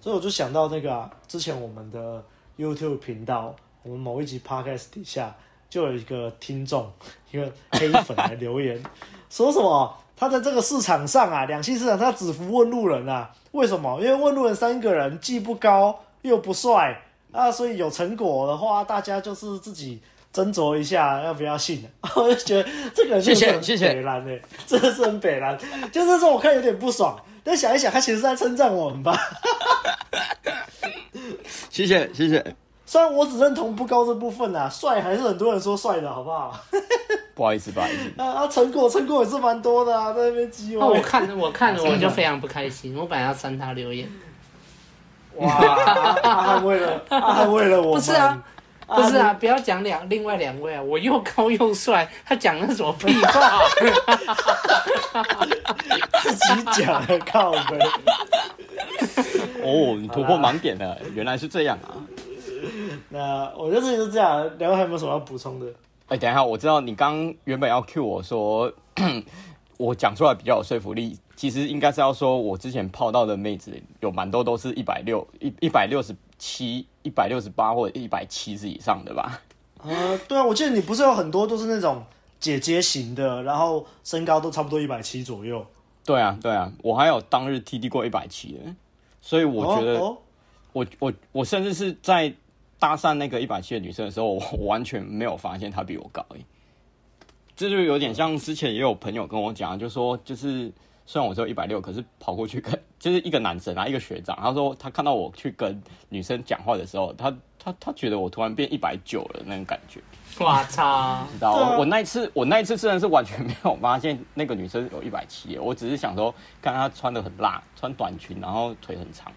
[0.00, 2.20] 所以我就想到那个啊，之前我们的
[2.58, 5.32] YouTube 频道，我们某一集 Podcast 底下
[5.70, 6.90] 就有一个听众，
[7.30, 8.82] 一个黑粉来留言，
[9.30, 14.00] 说什么他在这个市场上啊，两性市场他只服问路人啊，为什么？
[14.00, 17.00] 因为问路人三个人既不高又不帅
[17.32, 20.00] 啊，所以有成果的话，大家就是自己
[20.32, 21.84] 斟酌一下要不要信。
[22.16, 25.58] 我就觉得这个人就是很北蓝诶，真的是很北蓝，
[25.90, 27.18] 就是说我看有点不爽。
[27.42, 29.18] 但想一想，他其实是在称赞我们吧？
[31.68, 32.56] 谢 谢谢谢。
[32.86, 36.58] 虽然我只认同不高这部分啊，帅还是很多人说帅的，好不好？
[37.34, 38.22] 不好意思，不好意思。
[38.22, 40.88] 啊， 成果成果也是蛮多的啊，在那边激我。
[40.88, 44.08] 我看我看了 我就非常不开心，我本来要删他留言。
[45.36, 46.16] 哇！
[46.22, 48.40] 他为了安慰了我不是啊。
[48.86, 53.58] 不是啊，不要讲两另外两位啊，我又高又帅，他讲的什么屁话？
[56.22, 57.78] 自己讲的靠背。
[59.62, 61.96] 哦，你突破盲点了，原来是这样啊。
[63.10, 65.66] 那我觉得这就是这样，两位还有没有什么要补充的？
[66.06, 68.72] 哎、欸，等一下，我知道你刚原本要 cue 我说，
[69.78, 71.18] 我讲出来比较有说服力。
[71.36, 79.40] 其实应该是要说，我之前泡到的妹子有蛮多都是一百六一一百六十七、一百六十八或者一百七十以上的吧？
[79.82, 82.04] 呃，对啊，我记得你不是有很多都是那种
[82.38, 85.66] 姐姐型的，然后身高都差不多一百七左右。
[86.06, 88.60] 对啊，对啊，我还有当日 TD 过一百七的，
[89.20, 90.00] 所以我觉得
[90.72, 92.32] 我，我我甚至是在
[92.78, 96.44] 搭讪那个一百七的女生的时候， 我完全没有发现她比我高诶。
[97.56, 100.72] 这就有点像之前也有朋友跟我讲，就说就是。
[101.06, 110.00] 虽然我只有一百六，可是跑过去跟 就是一个男生啊，一个学长，他说他看到我去跟女生讲话的时候，他他他觉得我突然变一百九了那种感觉。
[110.38, 111.26] 我操！
[111.30, 119.30] 知道我我那一次我那一次真的是完全没有发现那个女生有一百七，我只是想说看她穿的很辣，穿短裙，然后腿很长，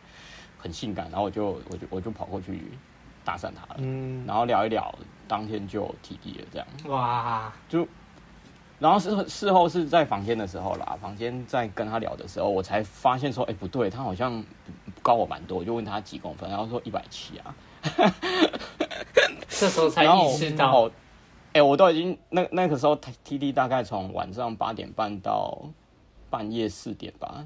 [0.57, 2.61] 很性感，然后我就我就我就跑过去
[3.27, 4.95] 搭讪他了，嗯，然后聊一聊，
[5.27, 6.67] 当天就 TD 了这样。
[6.85, 7.85] 哇，就。
[8.79, 14.41] 然后事事后是在房间的时候啦，房间在跟他聊的时候，我才发现说，哎，不对，他好像
[15.01, 17.55] 高我蛮多，我就问他几公分，然后说一百七啊。
[19.49, 20.89] 这时候才意识到，
[21.53, 25.59] 哎，我都已经那那个时候 TD 大概从晚上八点半到
[26.29, 27.43] 半夜四点吧，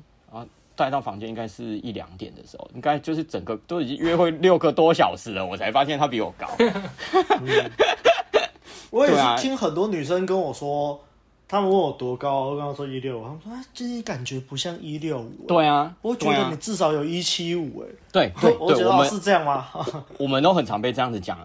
[0.82, 6.48] 带到房间应该是一两点的时候，应该就是整个都已经约会六个多小时了，我才发现他比我高。
[6.58, 7.72] 嗯、
[8.90, 11.00] 我也是听很多女生跟我说。
[11.48, 15.46] 他们问我多高，我刚刚说一六五，他们说啊，这你感觉不像一六五。
[15.50, 17.88] 对啊，我觉得你至少有一七五哎。
[18.10, 19.68] 对 对，我觉得是这样吗？
[20.18, 21.38] 我们都很常被这样子讲。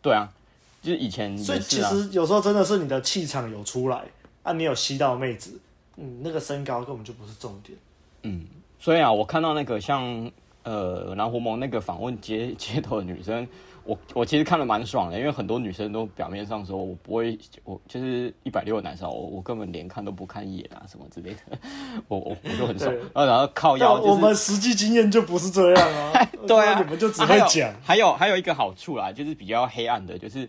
[0.00, 0.32] 对啊，
[0.80, 1.42] 就是以前、啊。
[1.42, 4.04] 所以其实有时候真的是你的气场有出来
[4.44, 5.58] 啊，你有吸到妹子，
[5.96, 7.76] 嗯，那个身高根本就不是重点。
[8.22, 8.46] 嗯，
[8.84, 10.30] 所以啊，我看到那个像
[10.62, 13.48] 呃蓝狐獴那个访问街 街头的女生。
[13.84, 21.58] 我我其实看的蛮爽的，因为很多女生都表面上说我不会，我就是一百六的男生，我我根本连看都不看一眼啊，什么之类的，
[22.08, 22.94] 我我我就很爽。
[23.14, 26.28] 然后靠腰、就是，我们实际经验就不是这样啊。
[26.46, 27.76] 对啊，你们就只会讲、啊。
[27.82, 30.46] 还有还有一个好处啦，就是比较黑暗的，就是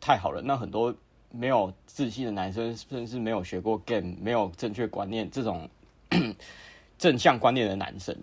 [0.00, 0.42] 太好了。
[0.42, 0.92] 那很多
[1.30, 5.68] 没有自信的男生，甚至没有学过 game，没有正确观念这种
[6.98, 8.14] 正向观念的男生，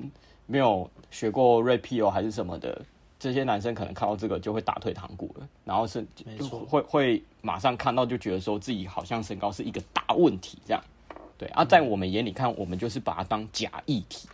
[0.46, 2.82] 没有学过 rapio 还是什么的。
[3.18, 6.06] 这些男生可能看到这个就会打退堂鼓了，然后是
[6.38, 10.84] 就会会马上看到就觉得说自己好像身高是一个大问题这样，
[11.38, 14.28] 对啊，在我们眼里看，我们就是把它当假议题。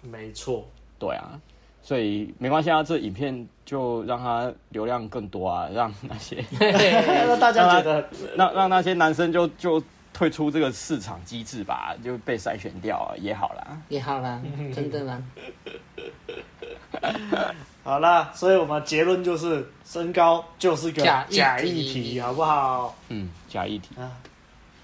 [0.00, 0.64] 没错，
[0.98, 1.38] 对啊，
[1.82, 9.80] 所以没关系啊，这影片就让它流量更多啊，让那些 让大家觉得让让那些男生就就
[10.16, 14.40] 退出这个市场机制吧，就被筛选掉也好啦，也好啦，
[14.74, 15.22] 真的啦。
[17.84, 22.96] 好啦，所以我们结论就是身高就是个假议题，好不好？
[23.10, 24.10] 嗯，假议题啊。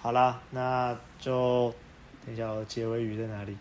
[0.03, 1.72] 好啦，那就
[2.26, 3.57] 等一下，我结尾语在哪里？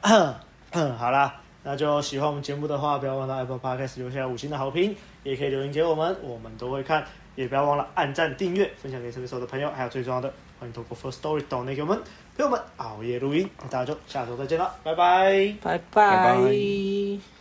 [0.96, 7.04] 好啦，那就喜欢我们节目的话，不要忘了 Apple Podcast 留下五星的好评，也可以留言给我们，我们都会看。
[7.36, 10.28] 也不要忘了按赞、订阅、分享给身边所有的朋友，还有最重要的，
[10.58, 11.96] 欢迎透过 Firstory 抖内给我们
[12.36, 13.48] 朋友们熬夜录音。
[13.62, 16.10] 那大家就下周再见了，拜拜，拜拜。
[16.10, 17.35] 拜拜